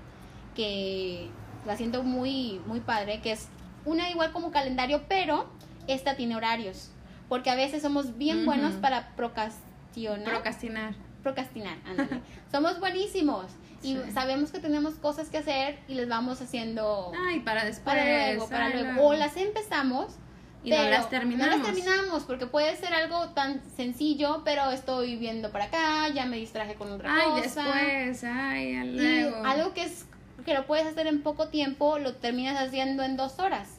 que 0.61 1.29
la 1.66 1.77
siento 1.77 2.03
muy, 2.03 2.61
muy 2.66 2.81
padre, 2.81 3.20
que 3.23 3.33
es 3.33 3.49
una 3.87 4.11
igual 4.11 4.31
como 4.33 4.51
calendario, 4.51 5.03
pero 5.09 5.49
esta 5.87 6.16
tiene 6.16 6.37
horarios. 6.37 6.90
Porque 7.31 7.49
a 7.49 7.55
veces 7.55 7.81
somos 7.83 8.18
bien 8.18 8.38
Ujú. 8.38 8.46
buenos 8.46 8.75
para 8.75 9.14
procrastinar. 9.16 10.25
Procrastinar. 10.25 10.94
procrastinar, 11.23 11.77
ándale. 11.87 12.20
somos 12.53 12.79
buenísimos. 12.81 13.46
Y 13.83 13.94
Sí. 13.94 14.01
sabemos 14.12 14.51
que 14.51 14.59
tenemos 14.59 14.94
cosas 14.94 15.29
que 15.31 15.38
hacer 15.38 15.79
y 15.88 15.94
les 15.94 16.09
vamos 16.09 16.40
haciendo 16.42 17.12
Ay, 17.29 17.40
para 17.40 17.64
después. 17.64 17.94
para 17.96 18.05
luego, 18.05 18.49
para 18.49 18.66
ay, 18.66 18.73
luego. 18.75 18.92
luego. 18.92 19.09
O 19.09 19.14
las 19.14 19.37
empezamos 19.38 20.16
Y 20.62 20.68
no 20.70 20.77
pero 20.77 20.90
las 20.90 21.09
terminamos. 21.09 21.57
No 21.57 21.57
las 21.57 21.66
terminamos 21.75 22.23
porque 22.25 22.46
puede 22.46 22.77
ser 22.77 22.92
algo 22.92 23.31
tan 23.31 23.62
sencillo, 23.77 24.42
pero 24.44 24.70
estoy 24.70 25.16
viendo 25.16 25.51
para 25.51 25.64
acá, 25.66 26.09
ya 26.14 26.27
me 26.27 26.37
distraje 26.37 26.75
con 26.75 26.90
otra 26.92 27.14
Ay, 27.14 27.42
cosa. 27.42 27.62
después, 27.64 28.25
ay, 28.25 28.68
Y 28.73 28.99
luego. 28.99 29.42
algo 29.46 29.73
que 29.73 29.85
es 29.85 30.05
que 30.44 30.55
lo 30.55 30.66
puedes 30.66 30.87
hacer 30.87 31.07
en 31.07 31.22
poco 31.22 31.48
tiempo, 31.48 31.98
lo 31.98 32.14
terminas 32.14 32.61
haciendo 32.61 33.03
en 33.03 33.16
dos 33.16 33.38
horas. 33.38 33.79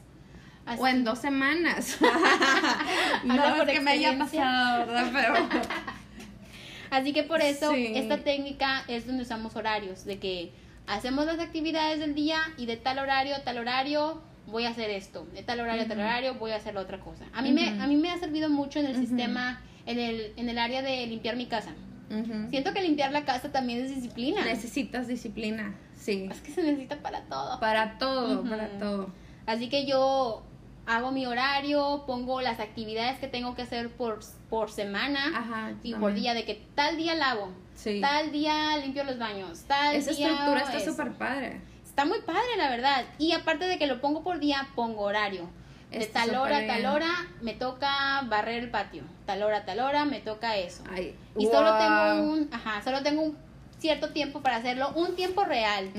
Así- 0.64 0.80
O 0.80 0.86
en 0.86 1.02
dos 1.04 1.18
semanas. 1.18 1.98
no 3.24 3.32
Habla 3.34 3.56
por 3.56 3.68
es 3.70 3.78
que 3.78 3.80
me 3.84 3.90
haya 3.92 4.16
pasado, 4.18 4.86
¿verdad? 4.86 5.10
Pero 5.12 5.34
Así 6.90 7.12
que 7.12 7.22
por 7.22 7.40
eso 7.40 7.72
Sí. 7.72 7.92
esta 7.96 8.18
técnica 8.18 8.84
es 8.86 9.06
donde 9.06 9.22
usamos 9.22 9.56
horarios, 9.56 10.04
de 10.04 10.18
que 10.18 10.52
hacemos 10.86 11.24
las 11.26 11.38
actividades 11.38 11.98
del 12.00 12.14
día 12.14 12.38
y 12.58 12.66
de 12.66 12.76
tal 12.76 12.98
horario 12.98 13.34
a 13.34 13.40
tal 13.44 13.58
horario 13.58 14.20
voy 14.46 14.66
a 14.66 14.70
hacer 14.70 14.90
esto, 14.90 15.26
de 15.32 15.42
tal 15.42 15.60
horario 15.60 15.82
a 15.84 15.86
tal 15.86 16.00
horario 16.00 16.34
voy 16.34 16.50
a 16.50 16.56
hacer 16.56 16.74
la 16.74 16.80
otra 16.82 17.00
cosa. 17.00 17.24
A 17.32 17.40
mí 17.40 17.50
me 17.52 17.68
a 17.80 17.86
mí 17.86 17.96
me 17.96 18.10
ha 18.10 18.18
servido 18.18 18.50
mucho 18.50 18.78
en 18.78 18.86
el 18.86 18.96
sistema 18.96 19.62
en 19.86 19.98
el 19.98 20.32
en 20.36 20.48
el 20.50 20.58
área 20.58 20.82
de 20.82 21.06
limpiar 21.06 21.36
mi 21.36 21.46
casa. 21.46 21.70
Siento 22.50 22.72
que 22.72 22.82
limpiar 22.82 23.12
la 23.12 23.24
casa 23.24 23.50
también 23.50 23.84
es 23.84 23.94
disciplina. 23.94 24.44
necesitas 24.44 25.08
disciplina, 25.08 25.74
sí. 25.96 26.28
Es 26.30 26.40
que 26.40 26.52
se 26.52 26.62
necesita 26.62 26.96
para 26.96 27.22
todo. 27.22 27.58
Para 27.60 27.98
todo, 27.98 28.42
para 28.44 28.68
todo. 28.78 29.10
Así 29.46 29.68
que 29.68 29.86
yo 29.86 30.42
hago 30.86 31.12
mi 31.12 31.26
horario, 31.26 32.04
pongo 32.06 32.40
las 32.40 32.60
actividades 32.60 33.18
que 33.18 33.28
tengo 33.28 33.54
que 33.54 33.62
hacer 33.62 33.90
por, 33.90 34.20
por 34.50 34.70
semana 34.70 35.76
y 35.82 35.94
por 35.94 36.14
día, 36.14 36.34
de 36.34 36.44
que 36.44 36.62
tal 36.74 36.96
día 36.96 37.14
lavo, 37.14 37.52
tal 38.00 38.32
día 38.32 38.76
limpio 38.78 39.04
los 39.04 39.18
baños, 39.18 39.62
tal 39.66 39.94
Esa 39.96 40.10
estructura 40.10 40.60
está 40.60 40.80
súper 40.80 41.12
padre. 41.12 41.60
Está 41.84 42.04
muy 42.06 42.20
padre, 42.22 42.56
la 42.56 42.70
verdad. 42.70 43.04
Y 43.18 43.32
aparte 43.32 43.66
de 43.66 43.78
que 43.78 43.86
lo 43.86 44.00
pongo 44.00 44.22
por 44.22 44.38
día, 44.38 44.68
pongo 44.74 45.02
horario. 45.02 45.48
De 45.92 46.06
tal 46.06 46.34
hora 46.36 46.66
tal 46.66 46.86
hora 46.86 47.26
me 47.40 47.54
toca 47.54 48.22
barrer 48.22 48.62
el 48.62 48.70
patio. 48.70 49.02
Tal 49.26 49.42
hora 49.42 49.64
tal 49.64 49.80
hora 49.80 50.04
me 50.04 50.20
toca 50.20 50.56
eso. 50.56 50.82
y 51.38 51.46
solo 51.46 51.76
tengo 51.78 52.32
un, 52.32 52.48
ajá, 52.52 52.82
solo 52.82 53.02
tengo 53.02 53.22
un 53.22 53.36
cierto 53.78 54.10
tiempo 54.10 54.40
para 54.40 54.56
hacerlo, 54.56 54.92
un 54.94 55.14
tiempo 55.16 55.44
real. 55.44 55.90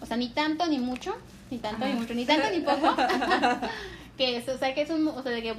O 0.00 0.06
sea, 0.06 0.16
ni 0.16 0.28
tanto 0.28 0.66
ni 0.66 0.78
mucho, 0.78 1.16
ni 1.50 1.58
tanto 1.58 1.86
ni 1.86 1.92
mucho, 1.92 2.14
ni 2.14 2.24
tanto 2.24 2.50
ni 2.50 2.60
poco. 2.60 2.96
que 4.18 4.44
o 4.48 4.58
sea, 4.58 4.74
que 4.74 4.82
es 4.82 4.90
un, 4.90 5.06
o 5.06 5.22
sea, 5.22 5.32
de 5.32 5.42
que 5.42 5.54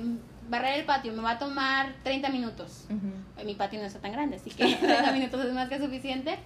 barrer 0.50 0.80
el 0.80 0.86
patio 0.86 1.14
me 1.14 1.22
va 1.22 1.32
a 1.32 1.40
tomar 1.40 1.94
30 2.04 2.30
minutos. 2.30 2.86
Mi 3.46 3.56
patio 3.56 3.80
no 3.80 3.86
está 3.86 4.00
tan 4.00 4.12
grande, 4.12 4.36
así 4.36 4.50
que 4.50 4.76
30 4.76 5.12
minutos 5.14 5.46
es 5.46 5.54
más 5.54 5.70
que 5.70 5.80
suficiente. 5.80 6.38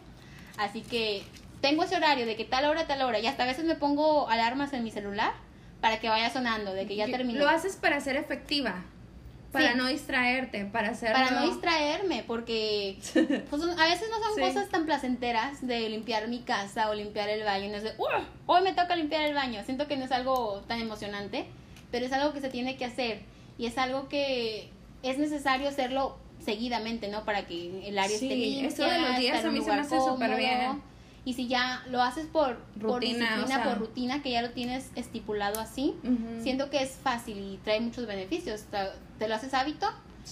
Así 0.57 0.81
que 0.81 1.23
tengo 1.61 1.83
ese 1.83 1.95
horario 1.95 2.25
de 2.25 2.35
que 2.35 2.45
tal 2.45 2.65
hora, 2.65 2.85
tal 2.85 3.01
hora, 3.01 3.19
y 3.19 3.25
hasta 3.25 3.43
a 3.43 3.47
veces 3.47 3.65
me 3.65 3.75
pongo 3.75 4.29
alarmas 4.29 4.73
en 4.73 4.83
mi 4.83 4.91
celular 4.91 5.31
para 5.83 5.99
que 5.99 6.07
vaya 6.07 6.29
sonando, 6.29 6.73
de 6.73 6.87
que 6.87 6.95
ya 6.95 7.07
terminó. 7.07 7.39
Lo 7.39 7.49
haces 7.49 7.75
para 7.75 7.99
ser 7.99 8.15
efectiva. 8.15 8.85
Para 9.51 9.75
no 9.75 9.87
distraerte, 9.87 10.63
para 10.63 10.91
hacerlo... 10.91 11.17
Para 11.17 11.31
no 11.31 11.45
distraerme, 11.45 12.23
porque 12.25 12.99
pues, 13.49 13.61
a 13.61 13.87
veces 13.87 14.07
no 14.09 14.17
son 14.23 14.39
cosas 14.39 14.69
tan 14.69 14.85
placenteras 14.85 15.67
de 15.67 15.89
limpiar 15.89 16.29
mi 16.29 16.39
casa 16.39 16.89
o 16.89 16.93
limpiar 16.93 17.27
el 17.27 17.43
baño. 17.43 17.67
No 17.67 17.75
es 17.75 17.83
de, 17.83 17.91
hoy 18.45 18.61
me 18.61 18.71
toca 18.71 18.95
limpiar 18.95 19.23
el 19.23 19.33
baño. 19.33 19.61
Siento 19.65 19.85
que 19.89 19.97
no 19.97 20.05
es 20.05 20.13
algo 20.13 20.63
tan 20.69 20.79
emocionante, 20.79 21.47
pero 21.91 22.05
es 22.05 22.13
algo 22.13 22.31
que 22.31 22.39
se 22.39 22.49
tiene 22.49 22.77
que 22.77 22.85
hacer. 22.85 23.19
Y 23.57 23.65
es 23.65 23.77
algo 23.77 24.07
que 24.07 24.69
es 25.03 25.17
necesario 25.17 25.67
hacerlo 25.67 26.17
seguidamente, 26.39 27.09
¿no? 27.09 27.25
Para 27.25 27.45
que 27.45 27.89
el 27.89 27.99
área 27.99 28.15
esté 28.15 28.37
limpia. 28.37 28.69
Eso 28.69 28.85
de 28.85 28.99
los 28.99 29.17
días 29.17 29.43
a 29.43 29.51
mí 29.51 29.61
se 29.61 29.69
me 29.69 29.81
hace 29.81 29.99
súper 29.99 30.37
bien. 30.37 30.81
Y 31.25 31.33
si 31.33 31.47
ya 31.47 31.83
lo 31.89 32.01
haces 32.01 32.27
por 32.27 32.57
rutina, 32.75 32.87
por, 32.87 32.99
disciplina, 32.99 33.63
por 33.63 33.79
rutina, 33.79 34.21
que 34.21 34.31
ya 34.31 34.41
lo 34.41 34.51
tienes 34.51 34.91
estipulado 34.95 35.59
así, 35.61 35.95
siento 36.41 36.69
que 36.69 36.83
es 36.83 36.91
fácil 36.91 37.37
y 37.37 37.57
trae 37.63 37.79
muchos 37.79 38.05
beneficios. 38.05 38.65
Te, 39.17 39.27
lo 39.27 39.35
haces 39.35 39.53
hábito 39.53 39.87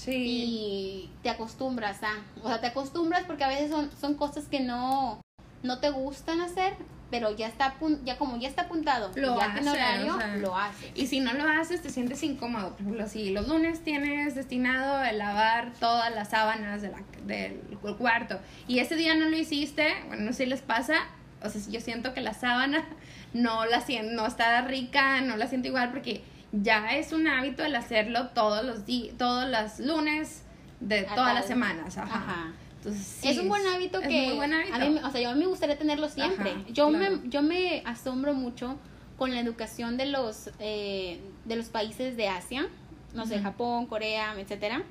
y 0.07 1.09
te 1.23 1.29
acostumbras 1.29 2.03
a, 2.03 2.11
o 2.43 2.47
sea, 2.47 2.59
te 2.59 2.67
acostumbras 2.67 3.23
porque 3.23 3.43
a 3.43 3.47
veces 3.47 3.69
son, 3.69 3.89
son 3.99 4.15
cosas 4.15 4.45
que 4.45 4.59
no, 4.59 5.21
no 5.63 5.79
te 5.79 5.89
gustan 5.91 6.41
hacer, 6.41 6.73
pero 7.11 7.35
ya 7.35 7.47
está 7.47 7.75
ya 8.03 8.17
como 8.17 8.37
ya 8.37 8.47
está 8.47 8.63
apuntado 8.63 9.11
lo 9.15 9.37
ya 9.37 9.45
hace, 9.45 9.69
horario 9.69 10.17
lo 10.39 10.57
haces. 10.57 10.91
y 10.95 11.07
si 11.07 11.19
no 11.19 11.33
lo 11.33 11.43
haces 11.43 11.81
te 11.81 11.89
sientes 11.89 12.23
incómodo. 12.23 12.71
Por 12.71 12.81
ejemplo 12.81 13.07
si 13.07 13.31
los 13.31 13.47
lunes 13.47 13.83
tienes 13.83 14.33
destinado 14.33 14.95
a 14.95 15.11
lavar 15.11 15.73
todas 15.79 16.13
las 16.15 16.29
sábanas 16.29 16.81
de 16.81 16.89
la, 16.89 17.03
del 17.25 17.59
cuarto 17.97 18.39
y 18.67 18.79
ese 18.79 18.95
día 18.95 19.13
no 19.13 19.29
lo 19.29 19.37
hiciste 19.37 19.93
bueno 20.07 20.23
no 20.23 20.31
sé 20.31 20.45
si 20.45 20.49
les 20.49 20.61
pasa 20.61 20.95
o 21.43 21.49
sea 21.49 21.61
yo 21.69 21.81
siento 21.81 22.13
que 22.13 22.21
la 22.21 22.33
sábana 22.33 22.83
no 23.33 23.65
la 23.65 23.81
siento 23.81 24.13
no 24.13 24.25
está 24.25 24.61
rica 24.61 25.21
no 25.21 25.35
la 25.35 25.47
siento 25.47 25.67
igual 25.67 25.91
porque 25.91 26.23
ya 26.53 26.95
es 26.95 27.11
un 27.11 27.27
hábito 27.27 27.63
el 27.63 27.75
hacerlo 27.75 28.29
todos 28.29 28.63
los 28.63 28.85
días 28.85 29.17
todos 29.17 29.49
los 29.49 29.79
lunes 29.79 30.43
de 30.79 31.03
todas 31.03 31.33
las 31.33 31.45
semanas 31.45 31.97
ajá 31.97 32.53
es 32.85 33.37
un 33.37 33.47
buen 33.47 33.65
hábito 33.67 33.99
que 34.01 34.39
a 34.41 34.79
mí, 34.89 34.99
o 35.03 35.11
sea, 35.11 35.21
yo 35.21 35.35
me 35.35 35.45
gustaría 35.45 35.77
tenerlo 35.77 36.09
siempre. 36.09 36.53
yo 36.71 36.89
me 36.89 37.21
yo 37.29 37.41
me 37.41 37.83
asombro 37.85 38.33
mucho 38.33 38.77
con 39.17 39.31
la 39.31 39.39
educación 39.39 39.97
de 39.97 40.07
los 40.07 40.49
eh, 40.59 41.19
de 41.45 41.55
los 41.55 41.69
países 41.69 42.17
de 42.17 42.27
Asia, 42.27 42.67
no 43.13 43.25
sé, 43.25 43.39
Japón, 43.39 43.85
Corea, 43.85 44.33
etcétera. 44.37 44.83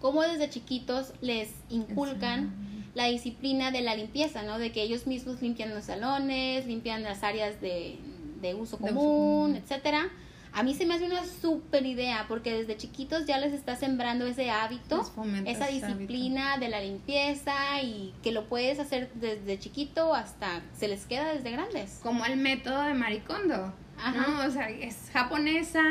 Cómo 0.00 0.22
desde 0.22 0.50
chiquitos 0.50 1.12
les 1.20 1.50
inculcan 1.70 2.52
la 2.94 3.06
disciplina 3.06 3.70
de 3.70 3.80
la 3.80 3.96
limpieza, 3.96 4.42
¿no? 4.42 4.58
De 4.58 4.70
que 4.70 4.82
ellos 4.82 5.06
mismos 5.06 5.42
limpian 5.42 5.74
los 5.74 5.84
salones, 5.84 6.66
limpian 6.66 7.02
las 7.02 7.22
áreas 7.22 7.60
de, 7.60 7.98
de 8.40 8.54
uso 8.54 8.78
común, 8.78 9.56
etcétera 9.56 10.10
a 10.54 10.62
mí 10.62 10.74
se 10.74 10.86
me 10.86 10.94
hace 10.94 11.06
una 11.06 11.24
súper 11.24 11.84
idea 11.84 12.26
porque 12.28 12.54
desde 12.54 12.76
chiquitos 12.76 13.26
ya 13.26 13.38
les 13.38 13.52
está 13.52 13.74
sembrando 13.74 14.24
ese 14.24 14.50
hábito, 14.50 15.02
esa 15.46 15.66
disciplina 15.66 16.58
de 16.58 16.68
la 16.68 16.80
limpieza 16.80 17.54
y 17.82 18.14
que 18.22 18.30
lo 18.30 18.48
puedes 18.48 18.78
hacer 18.78 19.10
desde 19.14 19.58
chiquito 19.58 20.14
hasta 20.14 20.62
se 20.78 20.86
les 20.86 21.06
queda 21.06 21.34
desde 21.34 21.50
grandes. 21.50 21.98
Como 22.04 22.24
el 22.24 22.36
método 22.36 22.82
de 22.82 22.94
Maricondo, 22.94 23.74
¿no? 24.14 24.46
O 24.46 24.50
sea, 24.50 24.70
es 24.70 25.10
japonesa 25.12 25.82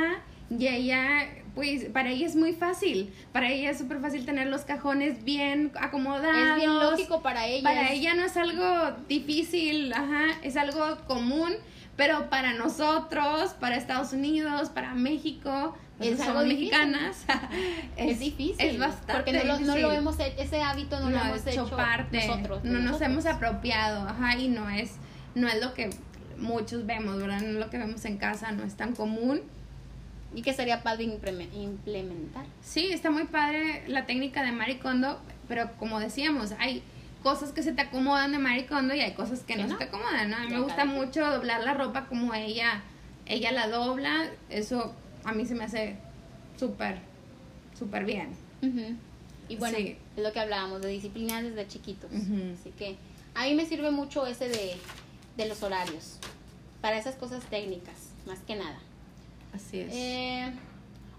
y 0.49 0.67
ella, 0.67 1.27
pues 1.55 1.85
para 1.85 2.11
ella 2.11 2.25
es 2.25 2.37
muy 2.37 2.53
fácil, 2.53 3.13
para 3.33 3.51
ella 3.51 3.71
es 3.71 3.77
súper 3.79 3.99
fácil 3.99 4.25
tener 4.25 4.47
los 4.47 4.61
cajones 4.61 5.25
bien 5.25 5.73
acomodados. 5.77 6.51
Es 6.51 6.55
bien 6.55 6.79
lógico 6.79 7.21
para 7.21 7.47
ella. 7.47 7.63
Para 7.63 7.91
ella 7.91 8.13
no 8.13 8.23
es 8.23 8.37
algo 8.37 8.95
difícil, 9.09 9.91
ajá, 9.91 10.39
es 10.41 10.55
algo 10.55 10.99
común 11.05 11.53
pero 11.95 12.29
para 12.29 12.53
nosotros, 12.53 13.53
para 13.59 13.75
Estados 13.75 14.13
Unidos, 14.13 14.69
para 14.69 14.93
México, 14.93 15.75
es 15.99 16.19
algo 16.19 16.41
mexicanas, 16.41 17.23
es, 17.97 18.19
difícil. 18.19 18.55
Es 18.59 18.79
bastante 18.79 19.13
Porque 19.13 19.33
no 19.33 19.43
lo, 19.43 19.59
no 19.59 19.77
lo 19.77 19.91
hemos 19.91 20.19
hecho, 20.19 20.41
ese 20.41 20.61
hábito 20.61 20.99
no, 20.99 21.09
lo 21.09 21.17
hemos 21.17 21.45
hecho, 21.45 21.69
parte, 21.69 22.27
nosotros. 22.27 22.63
No 22.63 22.79
nos 22.79 22.99
hemos 23.01 23.25
apropiado, 23.25 24.07
ajá, 24.07 24.37
y 24.37 24.47
no 24.47 24.69
es, 24.69 24.95
no 25.35 25.47
es 25.47 25.61
lo 25.61 25.73
que 25.73 25.91
muchos 26.37 26.85
vemos, 26.85 27.17
¿verdad? 27.17 27.41
No 27.41 27.49
es 27.49 27.65
lo 27.65 27.69
que 27.69 27.77
vemos 27.77 28.03
en 28.05 28.17
casa, 28.17 28.51
no 28.51 28.63
es 28.63 28.75
tan 28.75 28.95
común. 28.95 29.41
Y 30.35 30.41
que 30.41 30.51
sería 30.51 30.81
padre 30.81 31.03
implementar. 31.03 32.45
Sí, 32.63 32.91
está 32.91 33.11
muy 33.11 33.25
padre 33.25 33.83
la 33.87 34.07
técnica 34.07 34.43
de 34.43 34.51
Maricondo, 34.51 35.21
pero 35.47 35.69
como 35.77 35.99
decíamos, 35.99 36.53
hay 36.57 36.81
cosas 37.23 37.53
que 37.53 37.63
se 37.63 37.71
te 37.71 37.81
acomodan 37.81 38.33
de 38.33 38.37
maricondo 38.37 38.93
y 38.93 38.99
hay 38.99 39.13
cosas 39.13 39.39
que, 39.41 39.55
no, 39.55 39.67
se 39.67 39.75
te 39.75 39.85
acomodan, 39.85 40.29
¿no? 40.29 40.35
A 40.35 40.39
mí 40.41 40.49
me 40.49 40.59
gusta 40.59 40.85
mucho 40.85 41.25
doblar 41.25 41.63
la 41.63 41.73
ropa 41.73 42.05
como 42.07 42.33
ella, 42.33 42.83
ella 43.25 43.51
la 43.51 43.67
dobla, 43.69 44.29
eso 44.49 44.93
a 45.23 45.31
mí 45.31 45.45
se 45.45 45.55
me 45.55 45.63
hace 45.63 45.95
súper, 46.57 46.99
súper 47.77 48.03
bien. 48.03 48.29
Y 49.49 49.55
bueno, 49.55 49.77
es 49.77 49.97
lo 50.15 50.31
que 50.31 50.39
hablábamos, 50.39 50.81
de 50.81 50.89
disciplina 50.89 51.41
desde 51.41 51.67
chiquitos. 51.67 52.11
Así 52.11 52.71
que 52.77 52.97
a 53.33 53.45
mí 53.45 53.55
me 53.55 53.65
sirve 53.65 53.89
mucho 53.91 54.27
ese 54.27 54.49
de, 54.49 54.75
de 55.37 55.47
los 55.47 55.63
horarios, 55.63 56.19
para 56.81 56.97
esas 56.97 57.15
cosas 57.15 57.43
técnicas, 57.45 58.11
más 58.27 58.39
que 58.39 58.55
nada. 58.55 58.77
Así 59.53 59.79
es. 59.79 59.93
Eh, 59.93 60.53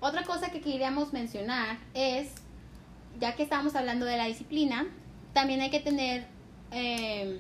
otra 0.01 0.25
cosa 0.25 0.51
que 0.51 0.61
queríamos 0.61 1.13
mencionar 1.15 1.79
es, 1.95 2.29
ya 3.19 3.35
que 3.35 3.43
estamos 3.43 3.75
hablando 3.75 4.05
de 4.05 4.19
la 4.19 4.27
disciplina, 4.27 4.87
también 5.35 5.61
hay 5.61 5.71
que 5.71 5.81
tener 5.81 6.25
eh, 6.73 7.39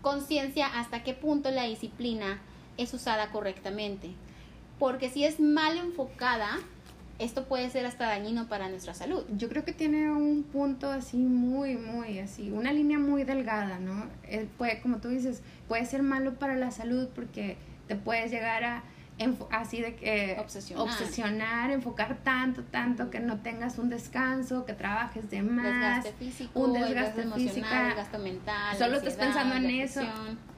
conciencia 0.00 0.66
hasta 0.66 1.02
qué 1.02 1.12
punto 1.12 1.50
la 1.50 1.64
disciplina 1.64 2.40
es 2.78 2.94
usada 2.94 3.30
correctamente. 3.30 4.10
Porque 4.78 5.10
si 5.10 5.24
es 5.24 5.40
mal 5.40 5.76
enfocada, 5.76 6.58
esto 7.18 7.44
puede 7.44 7.68
ser 7.68 7.84
hasta 7.84 8.06
dañino 8.06 8.48
para 8.48 8.68
nuestra 8.68 8.94
salud. 8.94 9.24
Yo 9.36 9.48
creo 9.48 9.64
que 9.64 9.72
tiene 9.72 10.10
un 10.10 10.44
punto 10.44 10.90
así 10.90 11.16
muy, 11.16 11.76
muy 11.76 12.20
así, 12.20 12.50
una 12.50 12.72
línea 12.72 12.98
muy 12.98 13.24
delgada, 13.24 13.80
¿no? 13.80 14.06
Eh, 14.22 14.46
puede, 14.56 14.80
como 14.80 14.98
tú 14.98 15.08
dices, 15.08 15.42
puede 15.66 15.84
ser 15.84 16.02
malo 16.02 16.34
para 16.34 16.54
la 16.54 16.70
salud 16.70 17.08
porque 17.14 17.56
te 17.88 17.96
puedes 17.96 18.30
llegar 18.30 18.62
a 18.62 18.84
así 19.50 19.80
de 19.80 19.96
que 19.96 20.36
obsesionar. 20.38 21.70
enfocar 21.70 22.18
tanto, 22.22 22.62
tanto 22.64 23.10
que 23.10 23.20
no 23.20 23.40
tengas 23.40 23.78
un 23.78 23.88
descanso, 23.88 24.64
que 24.64 24.72
trabajes 24.72 25.28
de 25.30 25.42
más, 25.42 26.04
desgaste 26.04 26.12
físico, 26.12 26.60
un 26.60 26.72
desgaste, 26.72 27.22
emocional, 27.22 27.86
desgaste 27.88 28.18
mental, 28.18 28.78
solo 28.78 28.96
estás 28.96 29.14
pensando 29.14 29.54
en 29.56 29.70
eso. 29.70 30.02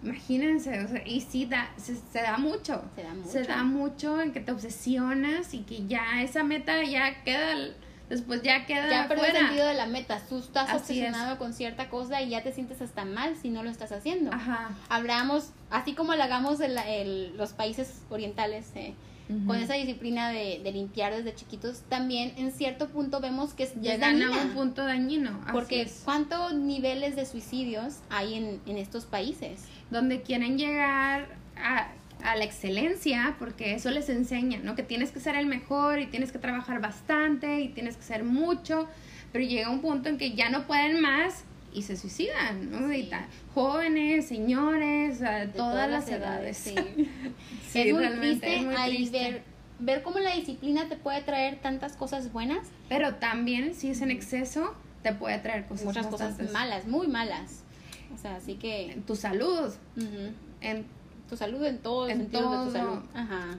Imagínense, 0.02 0.84
o 0.84 0.88
sea, 0.88 1.06
y 1.06 1.20
sí 1.20 1.46
da, 1.46 1.70
se, 1.76 2.22
da 2.22 2.38
mucho, 2.38 2.82
se 2.94 3.02
da 3.02 3.14
mucho, 3.14 3.30
se 3.30 3.42
da 3.42 3.64
mucho 3.64 4.20
en 4.20 4.32
que 4.32 4.40
te 4.40 4.52
obsesionas 4.52 5.52
y 5.52 5.60
que 5.60 5.86
ya 5.86 6.22
esa 6.22 6.42
meta 6.42 6.82
ya 6.84 7.22
queda 7.22 7.54
después 8.10 8.42
ya 8.42 8.66
queda 8.66 8.90
ya 8.90 9.08
perdió 9.08 9.24
el 9.24 9.32
sentido 9.32 9.66
de 9.66 9.74
la 9.74 9.86
meta. 9.86 10.20
Tú 10.28 10.38
estás 10.38 10.74
obsesionado 10.74 11.38
con 11.38 11.54
cierta 11.54 11.88
cosa 11.88 12.20
y 12.20 12.30
ya 12.30 12.42
te 12.42 12.52
sientes 12.52 12.82
hasta 12.82 13.06
mal 13.06 13.36
si 13.40 13.48
no 13.48 13.62
lo 13.62 13.70
estás 13.70 13.92
haciendo. 13.92 14.32
Ajá. 14.32 14.76
hablamos 14.90 15.52
así 15.70 15.94
como 15.94 16.14
lo 16.14 16.22
hagamos 16.22 16.60
en 16.60 16.76
el, 16.76 17.36
los 17.36 17.52
países 17.52 18.02
orientales 18.10 18.66
eh, 18.74 18.94
con 19.46 19.56
esa 19.56 19.74
disciplina 19.74 20.30
de, 20.30 20.60
de, 20.64 20.72
limpiar 20.72 21.14
desde 21.14 21.32
chiquitos 21.32 21.82
también 21.88 22.32
en 22.36 22.50
cierto 22.50 22.88
punto 22.88 23.20
vemos 23.20 23.54
que 23.54 23.62
es, 23.62 23.74
llegan 23.76 24.20
a 24.22 24.30
un 24.42 24.50
punto 24.54 24.84
dañino 24.84 25.40
porque 25.52 25.88
cuántos 26.04 26.52
niveles 26.54 27.14
de 27.14 27.24
suicidios 27.26 27.98
hay 28.10 28.34
en, 28.34 28.60
en 28.66 28.76
estos 28.76 29.04
países 29.04 29.66
donde 29.90 30.22
quieren 30.22 30.58
llegar 30.58 31.28
a 31.56 31.92
a 32.24 32.36
la 32.36 32.44
excelencia, 32.44 33.36
porque 33.38 33.74
eso 33.74 33.90
les 33.90 34.08
enseña, 34.08 34.58
¿no? 34.62 34.74
Que 34.74 34.82
tienes 34.82 35.10
que 35.10 35.20
ser 35.20 35.36
el 35.36 35.46
mejor 35.46 35.98
y 36.00 36.06
tienes 36.06 36.32
que 36.32 36.38
trabajar 36.38 36.80
bastante 36.80 37.60
y 37.60 37.68
tienes 37.68 37.96
que 37.96 38.02
ser 38.02 38.24
mucho, 38.24 38.88
pero 39.32 39.44
llega 39.44 39.70
un 39.70 39.80
punto 39.80 40.08
en 40.08 40.18
que 40.18 40.32
ya 40.32 40.50
no 40.50 40.66
pueden 40.66 41.00
más 41.00 41.44
y 41.72 41.82
se 41.82 41.96
suicidan, 41.96 42.70
¿no? 42.70 42.88
jóvenes, 43.54 44.26
señores, 44.26 45.22
a 45.22 45.46
todas, 45.46 45.90
las 45.90 46.08
edades. 46.08 46.74
Sí. 47.70 47.88
es 47.88 47.94
muy 47.94 48.08
triste 48.18 48.66
ahí 48.76 49.08
ver, 49.10 49.42
ver 49.78 50.02
cómo 50.02 50.18
la 50.18 50.34
disciplina 50.34 50.88
te 50.88 50.96
puede 50.96 51.22
traer 51.22 51.60
tantas 51.60 51.92
cosas 51.92 52.32
buenas. 52.32 52.66
Pero 52.88 53.14
también 53.14 53.74
si 53.74 53.90
es 53.90 54.00
en 54.00 54.10
exceso, 54.10 54.74
te 55.04 55.12
puede 55.12 55.38
traer 55.38 55.66
cosas 55.66 55.86
Muchas 55.86 56.06
cosas 56.08 56.52
malas, 56.52 56.88
muy 56.88 57.06
malas. 57.06 57.62
O 58.12 58.18
sea, 58.18 58.34
así 58.34 58.54
que... 58.54 58.90
En 58.90 59.02
tu 59.02 59.14
salud. 59.14 59.72
En 60.60 60.84
tu 61.30 61.36
salud 61.36 61.64
en 61.64 61.78
todo 61.78 62.08
en 62.08 62.28
todo, 62.28 62.64
de 62.64 62.66
tu 62.66 62.76
salud. 62.76 62.98
Ajá. 63.14 63.56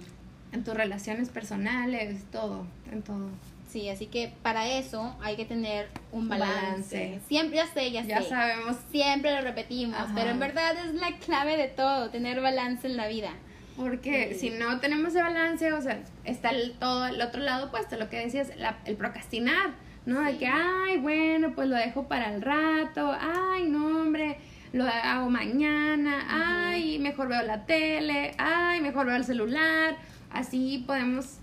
En 0.51 0.63
tus 0.63 0.73
relaciones 0.73 1.29
personales, 1.29 2.25
todo, 2.31 2.65
en 2.91 3.01
todo. 3.01 3.29
Sí, 3.69 3.87
así 3.87 4.07
que 4.07 4.33
para 4.43 4.67
eso 4.67 5.15
hay 5.21 5.37
que 5.37 5.45
tener 5.45 5.87
un 6.11 6.27
balance. 6.27 7.21
Siempre, 7.29 7.55
ya 7.55 7.67
sé, 7.67 7.89
ya, 7.89 8.03
ya 8.03 8.21
sabemos. 8.21 8.75
Siempre 8.91 9.33
lo 9.33 9.41
repetimos, 9.41 9.97
pero 10.13 10.31
en 10.31 10.39
verdad 10.39 10.75
es 10.85 10.93
la 10.95 11.15
clave 11.19 11.55
de 11.55 11.69
todo, 11.69 12.09
tener 12.09 12.41
balance 12.41 12.85
en 12.85 12.97
la 12.97 13.07
vida. 13.07 13.31
Porque 13.77 14.35
si 14.35 14.49
no 14.49 14.81
tenemos 14.81 15.09
ese 15.09 15.21
balance, 15.21 15.71
o 15.71 15.81
sea, 15.81 16.03
está 16.25 16.49
el, 16.49 16.73
todo 16.73 17.07
el 17.07 17.21
otro 17.21 17.41
lado 17.41 17.71
puesto, 17.71 17.95
lo 17.95 18.09
que 18.09 18.17
decías, 18.17 18.49
el 18.83 18.95
procrastinar, 18.97 19.71
¿no? 20.05 20.21
De 20.21 20.37
que, 20.37 20.47
ay, 20.47 20.97
bueno, 20.97 21.53
pues 21.55 21.69
lo 21.69 21.77
dejo 21.77 22.09
para 22.09 22.35
el 22.35 22.41
rato, 22.41 23.15
ay, 23.17 23.69
no, 23.69 24.01
hombre, 24.01 24.37
lo 24.73 24.85
hago 24.85 25.29
mañana, 25.29 26.25
ay, 26.29 26.99
mejor 26.99 27.27
veo 27.27 27.41
la 27.43 27.65
tele, 27.65 28.33
ay, 28.37 28.81
mejor 28.81 29.05
veo 29.05 29.15
el 29.15 29.25
celular, 29.25 29.97
así 30.31 30.83
podemos 30.87 31.37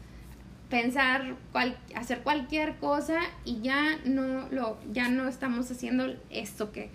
pensar 0.70 1.34
cual, 1.52 1.76
hacer 1.94 2.20
cualquier 2.20 2.76
cosa 2.76 3.20
y 3.44 3.60
ya 3.60 3.98
no 4.04 4.48
lo 4.50 4.76
ya 4.92 5.08
no 5.08 5.26
estamos 5.26 5.70
haciendo 5.70 6.14
esto 6.28 6.72
que, 6.72 6.90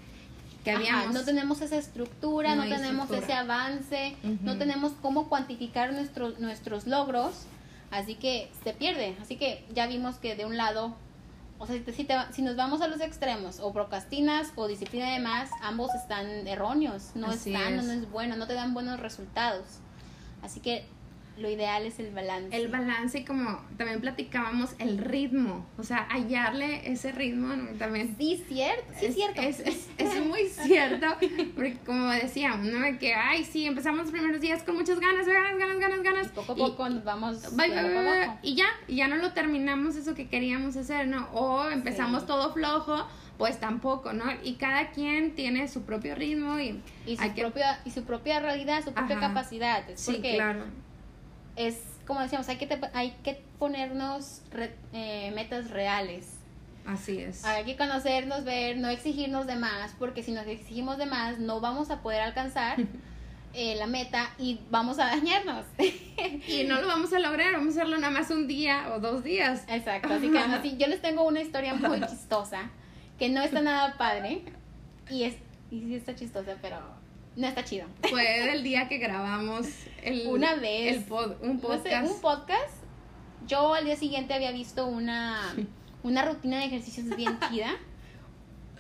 que 0.64 0.72
habíamos 0.72 1.12
no 1.16 1.24
tenemos 1.24 1.60
esa 1.62 1.78
estructura 1.78 2.56
no, 2.56 2.66
tenemos 2.66 3.10
ese 3.10 3.34
avance 3.34 4.16
no 4.44 4.60
tenemos 4.60 4.92
cómo 5.02 5.28
cuantificar 5.28 5.92
nuestros 5.92 6.40
nuestros 6.40 6.86
logros 6.86 7.48
así 7.94 8.16
que 8.16 8.50
se 8.64 8.74
pierde. 8.74 9.16
Así 9.22 9.38
que 9.38 9.64
ya 9.74 9.88
vimos 9.88 10.16
que 10.16 10.36
de 10.36 10.46
un 10.46 10.58
lado 10.58 10.96
o 11.60 11.68
sea, 11.68 11.76
si, 11.94 12.04
te, 12.04 12.16
si 12.32 12.42
nos 12.42 12.56
vamos 12.56 12.82
a 12.82 12.88
los 12.88 13.02
extremos, 13.02 13.60
o 13.60 13.72
procrastinas 13.72 14.52
o 14.56 14.68
disciplina 14.68 15.12
de 15.12 15.20
más, 15.20 15.50
ambos 15.62 15.94
están 15.96 16.48
erróneos, 16.48 17.12
no 17.16 17.32
están, 17.32 17.76
no 17.78 17.92
es 17.92 18.12
bueno, 18.12 18.36
no 18.36 18.48
te 18.48 18.54
dan 18.54 18.74
buenos 18.74 19.00
resultados. 19.00 19.66
Así 20.42 20.60
que 20.60 20.86
lo 21.38 21.50
ideal 21.50 21.86
es 21.86 22.00
el 22.00 22.12
balance. 22.12 22.56
El 22.56 22.68
balance 22.68 23.20
y 23.20 23.26
como 23.26 23.60
también 23.78 24.02
platicábamos, 24.02 24.76
el 24.78 25.00
ritmo, 25.00 25.66
o 25.78 25.84
sea, 25.84 26.08
hallarle 26.10 26.92
ese 26.92 27.12
ritmo 27.12 27.56
también. 27.80 28.16
Sí, 28.18 28.44
cierto, 28.48 28.94
sí, 29.00 29.08
es, 29.08 29.16
cierto. 29.16 29.42
Es, 29.42 29.60
es, 29.98 30.26
muy 30.26 30.48
cierto, 30.48 31.08
porque 31.56 31.78
como 31.86 32.10
decíamos, 32.12 32.68
¿no? 32.68 33.00
Que, 33.00 33.16
ay, 33.16 33.44
sí, 33.44 33.66
empezamos 33.66 34.02
los 34.02 34.12
primeros 34.12 34.42
días 34.42 34.62
con 34.64 34.76
muchas 34.76 35.00
ganas, 35.00 35.28
ganas, 35.28 35.58
ganas, 35.58 35.80
ganas, 35.80 36.04
ganas. 36.04 36.28
poco 36.30 36.54
a 36.54 36.56
poco 36.56 36.88
vamos. 37.04 37.42
y 38.44 38.56
ya, 38.56 38.68
y 38.88 38.98
ya 38.98 39.08
no 39.08 39.16
lo 39.18 39.34
terminamos 39.34 39.96
eso 39.96 40.14
que 40.14 40.28
queríamos 40.28 40.78
hacer, 40.78 41.08
¿no? 41.08 41.30
O 41.34 41.70
empezamos 41.70 42.26
todo 42.26 42.54
flojo 42.54 43.08
pues 43.40 43.60
tampoco, 43.60 44.14
¿no? 44.14 44.26
Y 44.44 44.54
cada 44.56 44.92
quien 44.92 45.34
tiene 45.34 45.68
su 45.68 45.82
propio 45.82 46.14
ritmo 46.14 46.60
y, 46.60 46.80
y 47.08 47.18
su, 47.18 47.34
propia, 47.34 47.82
y 47.84 47.90
su 47.90 48.04
propia 48.04 48.40
realidad, 48.40 48.84
su 48.84 48.94
propia 48.94 49.20
capacidad. 49.20 49.84
sí, 49.96 50.22
claro 50.22 50.66
es 51.56 51.94
como 52.06 52.22
decíamos, 52.22 52.50
hay 52.50 52.58
que, 52.58 52.80
hay 52.94 53.12
que 53.24 53.42
ponernos 53.60 54.42
eh, 54.94 55.32
metas 55.34 55.72
reales. 55.72 56.38
Así 56.86 57.18
es. 57.20 57.46
Hay 57.46 57.64
que 57.64 57.78
conocernos, 57.78 58.44
ver, 58.44 58.78
no 58.78 58.90
exigirnos 58.90 59.48
de 59.48 59.56
más, 59.56 59.94
porque 59.98 60.22
si 60.22 60.32
nos 60.32 60.46
exigimos 60.48 60.98
de 60.98 61.06
más 61.06 61.40
no 61.40 61.62
vamos 61.62 61.90
a 61.92 62.02
poder 62.02 62.22
alcanzar 62.22 62.78
eh, 63.54 63.76
la 63.76 63.88
meta 63.88 64.32
y 64.38 64.60
vamos 64.70 65.00
a 65.00 65.06
dañarnos. 65.06 65.66
y 65.78 66.66
no 66.66 66.82
lo 66.82 66.88
vamos 66.88 67.14
a 67.14 67.20
lograr, 67.20 67.54
vamos 67.54 67.78
a 67.78 67.82
hacerlo 67.82 67.98
nada 67.98 68.12
más 68.12 68.30
un 68.32 68.48
día 68.48 68.94
o 68.94 69.00
dos 69.00 69.24
días. 69.24 69.64
Exacto, 69.70 70.14
así 70.14 70.30
que 70.30 70.40
así, 70.40 70.76
yo 70.78 70.88
les 70.88 71.02
tengo 71.02 71.24
una 71.24 71.42
historia 71.42 71.74
muy 71.74 72.02
chistosa, 72.08 72.70
que 73.18 73.30
no 73.30 73.42
está 73.42 73.62
nada 73.62 73.96
padre, 73.98 74.42
y, 75.10 75.24
es, 75.24 75.36
y 75.72 75.82
sí 75.82 75.96
está 75.96 76.16
chistosa, 76.16 76.58
pero 76.62 76.78
no 77.36 77.48
está 77.48 77.64
chido. 77.64 77.88
Fue 78.10 78.24
del 78.24 78.64
día 78.64 78.88
que 78.88 78.98
grabamos 78.98 79.68
el, 80.04 80.28
una 80.28 80.56
vez 80.56 81.06
un 81.42 81.60
podcast. 81.60 82.12
un 82.12 82.22
podcast. 82.22 82.76
Yo 83.48 83.74
al 83.74 83.86
día 83.86 83.96
siguiente 83.96 84.34
había 84.34 84.52
visto 84.52 84.86
una, 84.86 85.56
una 86.04 86.24
rutina 86.24 86.60
de 86.60 86.66
ejercicios 86.66 87.16
bien 87.16 87.40
chida. 87.50 87.72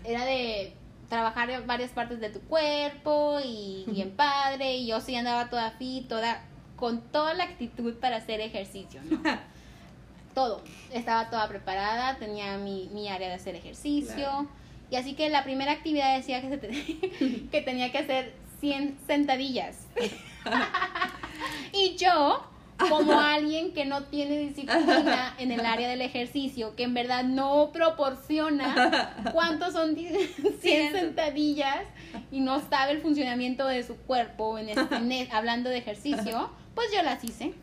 Era 0.06 0.26
de 0.26 0.74
trabajar 1.10 1.66
varias 1.66 1.92
partes 1.92 2.20
de 2.20 2.30
tu 2.30 2.42
cuerpo 2.42 3.40
y 3.44 3.86
bien 3.88 4.12
padre. 4.12 4.78
Y 4.78 4.88
yo 4.88 5.02
sí 5.02 5.16
andaba 5.16 5.50
toda 5.50 5.72
fit, 5.72 6.08
toda, 6.08 6.46
con 6.76 7.02
toda 7.12 7.34
la 7.34 7.46
actitud 7.46 7.96
para 7.96 8.18
hacer 8.18 8.40
ejercicio, 8.40 9.02
¿no? 9.10 9.22
Todo. 10.36 10.64
Estaba 10.92 11.30
toda 11.30 11.48
preparada, 11.48 12.18
tenía 12.18 12.58
mi, 12.58 12.90
mi 12.92 13.08
área 13.08 13.28
de 13.28 13.36
hacer 13.36 13.56
ejercicio. 13.56 14.48
Y 14.90 14.96
así 14.96 15.14
que 15.14 15.30
la 15.30 15.44
primera 15.44 15.72
actividad 15.72 16.16
decía 16.18 16.42
que, 16.42 16.50
se 16.50 17.48
que 17.52 17.62
tenía 17.62 17.92
que 17.92 18.00
hacer 18.00 18.34
100 18.64 18.98
sentadillas. 19.08 19.76
y 21.74 21.98
yo, 21.98 22.48
como 22.78 23.20
alguien 23.20 23.74
que 23.74 23.84
no 23.84 24.06
tiene 24.06 24.38
disciplina 24.38 25.36
en 25.38 25.52
el 25.52 25.66
área 25.66 25.90
del 25.90 26.02
ejercicio, 26.02 26.74
que 26.78 26.84
en 26.84 26.94
verdad 26.94 27.26
no 27.26 27.72
proporciona 27.74 29.18
cuántos 29.34 29.74
son 29.74 29.98
100 29.98 30.94
sentadillas 30.94 31.84
y 32.32 32.40
no 32.40 32.62
sabe 32.70 32.94
el 32.94 33.02
funcionamiento 33.02 33.68
de 33.68 33.84
su 33.84 33.98
cuerpo 33.98 34.58
en 34.58 34.70
este, 34.70 35.28
hablando 35.34 35.70
de 35.70 35.80
ejercicio, 35.80 36.50
pues 36.74 36.88
yo 36.96 37.04
las 37.04 37.22
hice. 37.22 37.54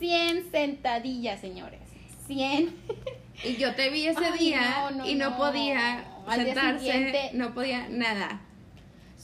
100 0.00 0.50
sentadillas, 0.50 1.40
señores. 1.40 1.78
100. 2.26 2.74
Y 3.44 3.56
yo 3.56 3.76
te 3.76 3.88
vi 3.90 4.08
ese 4.08 4.32
día 4.32 4.90
y 5.04 5.14
no, 5.14 5.36
podía 5.36 6.04
sentarse, 6.28 7.30
no 7.34 7.54
podía 7.54 7.88
nada 7.88 8.40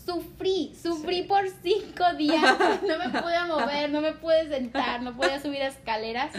sufrí, 0.07 0.73
sufrí 0.81 1.23
por 1.25 1.45
cinco 1.63 2.15
días, 2.17 2.43
no 2.83 2.99
me 2.99 3.21
pude 3.21 3.45
mover, 3.47 3.91
no 3.91 4.01
me 4.01 4.13
pude 4.13 4.49
sentar, 4.49 5.03
no 5.03 5.17
podía 5.17 5.41
subir 5.41 5.63
escaleras, 5.63 6.31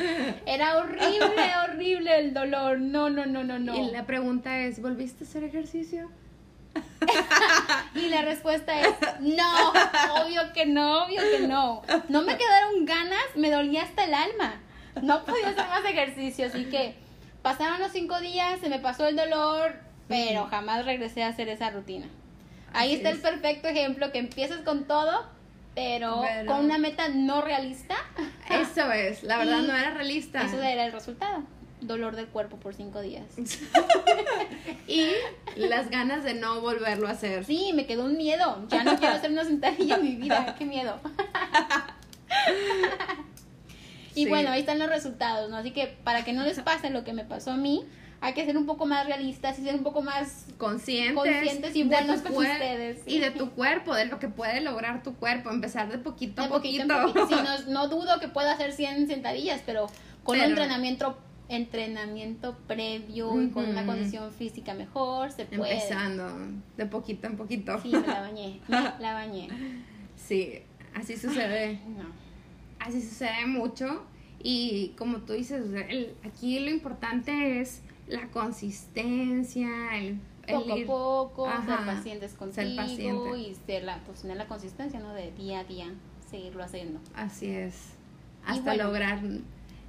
era 0.46 0.78
horrible, 0.78 1.52
horrible 1.66 2.20
el 2.20 2.34
dolor, 2.34 2.80
no, 2.80 3.10
no, 3.10 3.26
no, 3.26 3.44
no, 3.44 3.60
no. 3.60 3.76
Y 3.76 3.92
la 3.92 4.06
pregunta 4.06 4.58
es, 4.60 4.82
¿volviste 4.82 5.26
a 5.26 5.28
hacer 5.28 5.44
ejercicio? 5.44 6.10
y 7.96 8.08
la 8.10 8.22
respuesta 8.22 8.80
es 8.80 8.96
no, 9.20 9.72
obvio 10.22 10.54
que 10.54 10.66
no, 10.66 11.06
obvio 11.06 11.22
que 11.22 11.48
no. 11.48 11.82
No 12.08 12.22
me 12.22 12.38
quedaron 12.38 12.86
ganas, 12.86 13.26
me 13.36 13.52
dolía 13.52 13.84
hasta 13.84 14.06
el 14.06 14.14
alma. 14.14 14.62
No 15.02 15.26
podía 15.26 15.50
hacer 15.50 15.68
más 15.68 15.86
ejercicio, 15.86 16.48
así 16.48 16.66
que 16.66 16.96
pasaron 17.42 17.80
los 17.80 17.92
cinco 17.92 18.20
días, 18.20 18.60
se 18.60 18.70
me 18.70 18.80
pasó 18.80 19.08
el 19.08 19.16
dolor, 19.16 19.76
pero 20.08 20.46
jamás 20.46 20.86
regresé 20.86 21.24
a 21.24 21.30
hacer 21.30 21.50
esa 21.50 21.70
rutina. 21.70 22.08
Ahí 22.74 22.96
está 22.96 23.10
el 23.10 23.20
perfecto 23.20 23.68
ejemplo, 23.68 24.12
que 24.12 24.20
empiezas 24.20 24.60
con 24.62 24.86
todo, 24.86 25.26
pero, 25.76 26.24
con 26.48 26.66
una 26.66 26.78
meta 26.78 27.10
no 27.10 27.42
realista. 27.42 27.96
Eso 28.50 28.92
es, 28.92 29.24
la 29.24 29.38
verdad 29.38 29.62
no 29.62 29.76
era 29.76 29.92
realista. 29.92 30.42
Eso 30.42 30.62
era 30.62 30.86
el 30.86 30.92
resultado. 30.92 31.44
Dolor 31.82 32.16
del 32.16 32.28
cuerpo 32.28 32.58
por 32.58 32.74
cinco 32.74 33.02
días. 33.02 33.26
y 34.88 35.12
las 35.56 35.92
ganas 35.92 36.24
de 36.24 36.34
no 36.34 36.60
volverlo 36.62 37.08
a 37.08 37.12
hacer. 37.12 37.46
Sí, 37.46 37.72
me 37.76 37.86
quedó 37.86 38.06
un 38.06 38.18
miedo. 38.18 38.66
Ya 38.70 38.84
no 38.84 38.98
quiero 38.98 39.14
hacer 39.14 39.30
una 39.30 39.44
sentadilla 39.44 39.98
en 39.98 40.04
mi 40.04 40.16
vida. 40.16 40.56
Qué 40.58 40.66
miedo. 40.66 41.00
y 44.16 44.28
bueno, 44.28 44.50
ahí 44.50 44.62
están 44.62 44.80
los 44.80 44.90
resultados, 44.90 45.52
¿no? 45.52 45.58
Así 45.58 45.70
que 45.70 45.96
para 46.04 46.26
que 46.26 46.34
no 46.34 46.44
les 46.44 46.60
pase 46.62 46.90
lo 46.90 47.04
que 47.04 47.14
me 47.14 47.24
pasó 47.24 47.52
a 47.52 47.58
mí, 47.58 47.86
hay 48.20 48.34
que 48.34 48.46
ser 48.46 48.58
un 48.58 48.66
poco 48.66 48.86
más 48.86 49.06
realistas 49.06 49.60
y 49.60 49.64
ser 49.64 49.76
un 49.76 49.84
poco 49.84 50.02
más 50.02 50.48
conscientes, 50.58 51.16
conscientes 51.16 51.76
y 51.76 51.84
buenos 51.84 52.22
con 52.22 52.36
ustedes. 52.36 53.02
Y 53.06 53.20
de 53.20 53.32
tu 53.32 53.52
cuerpo, 53.52 53.94
de 53.94 54.06
lo 54.06 54.20
que 54.20 54.28
puede 54.28 54.62
lograr 54.62 55.04
tu 55.04 55.14
cuerpo, 55.16 55.50
empezar 55.50 55.90
de 55.90 55.98
poquito 56.00 56.42
a 56.42 56.48
poquito. 56.48 56.86
Sí, 57.28 57.36
no, 57.70 57.88
dudo 57.88 58.20
que 58.20 58.28
pueda 58.28 58.54
hacer 58.54 58.74
100 58.74 59.08
sentadillas, 59.08 59.62
pero 59.66 59.88
con 60.24 60.38
un 60.38 60.44
entrenamiento 60.44 61.18
entrenamiento 61.50 62.58
previo 62.68 63.42
y 63.42 63.50
con 63.52 63.70
una 63.70 63.86
condición 63.86 64.34
física 64.34 64.74
mejor, 64.74 65.32
se 65.32 65.46
puede. 65.46 65.76
Empezando 65.76 66.28
de 66.76 66.86
poquito 66.88 67.28
en 67.28 67.38
poquito. 67.38 67.80
Sí, 67.82 67.92
la 67.92 68.22
bañé, 68.22 68.60
la 68.68 69.14
bañé. 69.14 69.48
Sí, 70.16 70.60
así 70.94 71.16
sucede. 71.16 71.80
Así 72.80 73.02
sucede 73.02 73.46
mucho. 73.46 74.04
Y 74.44 74.90
como 74.98 75.20
tú 75.20 75.34
dices, 75.34 75.64
el, 75.90 76.16
aquí 76.24 76.60
lo 76.60 76.70
importante 76.70 77.62
es 77.62 77.82
la 78.08 78.28
consistencia, 78.30 79.70
el, 79.98 80.20
poco 80.48 80.74
a 80.74 80.86
poco, 80.86 81.66
ser 81.66 81.86
pacientes 81.86 82.34
contigo 82.34 83.36
y 83.36 83.56
ser 83.66 83.84
la, 83.84 84.00
pues, 84.06 84.22
tener 84.22 84.38
la 84.38 84.48
consistencia, 84.48 85.00
¿no? 85.00 85.14
De 85.14 85.32
día 85.32 85.60
a 85.60 85.64
día, 85.64 85.88
seguirlo 86.30 86.64
haciendo. 86.64 87.00
Así 87.16 87.48
es, 87.48 87.76
hasta 88.46 88.76
lograr 88.76 89.22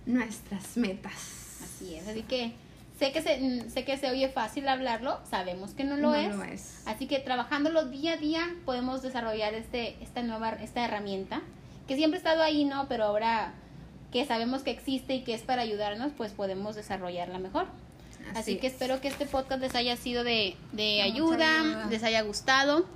nuestras 0.06 0.76
metas. 0.76 1.60
Así 1.62 1.94
es, 1.94 2.08
así 2.08 2.22
que 2.22 2.52
sé 2.98 3.12
que 3.12 3.22
se, 3.22 3.70
sé 3.70 3.84
que 3.84 3.96
se 3.96 4.10
oye 4.10 4.28
fácil 4.28 4.68
hablarlo, 4.68 5.20
sabemos 5.24 5.72
que 5.72 5.84
no 5.84 5.96
lo, 5.96 6.14
es. 6.14 6.34
lo 6.34 6.42
es. 6.42 6.82
Así 6.86 7.06
que 7.06 7.20
trabajándolo 7.20 7.86
día 7.86 8.14
a 8.14 8.16
día 8.16 8.56
podemos 8.64 9.02
desarrollar 9.02 9.54
este, 9.54 9.96
esta 10.02 10.22
nueva, 10.22 10.50
esta 10.50 10.84
herramienta, 10.84 11.42
que 11.86 11.96
siempre 11.96 12.16
ha 12.16 12.20
estado 12.20 12.42
ahí, 12.42 12.64
¿no? 12.64 12.88
Pero 12.88 13.04
ahora 13.04 13.54
que 14.12 14.24
sabemos 14.24 14.62
que 14.62 14.70
existe 14.70 15.14
y 15.14 15.22
que 15.22 15.34
es 15.34 15.42
para 15.42 15.62
ayudarnos, 15.62 16.12
pues 16.16 16.32
podemos 16.32 16.74
desarrollarla 16.74 17.38
mejor. 17.38 17.66
Así, 18.34 18.56
que 18.56 18.66
espero 18.66 19.00
que 19.00 19.08
este 19.08 19.26
podcast 19.26 19.60
les 19.60 19.74
haya 19.74 19.96
sido 19.96 20.24
de, 20.24 20.56
de 20.72 21.02
ayuda, 21.02 21.86
les 21.90 22.02
haya 22.02 22.22
gustado. 22.22 22.86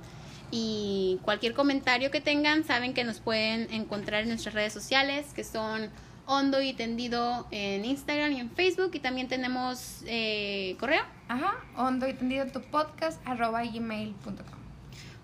Y 0.51 1.19
cualquier 1.23 1.53
comentario 1.53 2.11
que 2.11 2.21
tengan, 2.21 2.63
saben 2.63 2.93
que 2.93 3.03
nos 3.03 3.19
pueden 3.19 3.73
encontrar 3.73 4.21
en 4.21 4.29
nuestras 4.29 4.53
redes 4.53 4.71
sociales, 4.71 5.33
que 5.33 5.43
son 5.43 5.89
Hondo 6.25 6.61
y 6.61 6.73
Tendido 6.73 7.47
en 7.51 7.83
Instagram 7.85 8.33
y 8.33 8.39
en 8.39 8.51
Facebook. 8.51 8.91
Y 8.93 8.99
también 8.99 9.27
tenemos 9.27 10.03
eh, 10.05 10.75
correo. 10.79 11.03
Ajá, 11.27 11.55
Hondo 11.75 12.07
y 12.07 12.13
Tendido 12.13 12.45
tu 12.47 12.61
podcast, 12.61 13.19
arroba 13.25 13.63
gmail.com. 13.63 14.63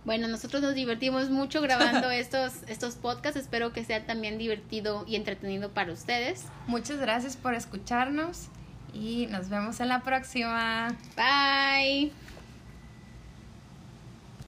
Bueno, 0.06 0.28
nosotros 0.28 0.64
nos 0.64 0.74
divertimos 0.74 1.30
mucho 1.30 1.62
grabando 1.62 2.10
estos, 2.10 2.64
estos 2.68 2.96
podcasts. 2.96 3.40
Espero 3.40 3.72
que 3.72 3.84
sea 3.84 4.06
también 4.06 4.38
divertido 4.40 5.06
y 5.08 5.16
entretenido 5.16 5.70
para 5.70 5.94
ustedes. 5.94 6.46
Muchas 6.66 6.98
gracias 6.98 7.38
por 7.38 7.54
escucharnos 7.54 8.50
y 8.94 9.28
nos 9.28 9.50
vemos 9.50 9.80
en 9.80 9.90
la 9.90 10.02
próxima. 10.02 10.96
Bye. 11.16 12.12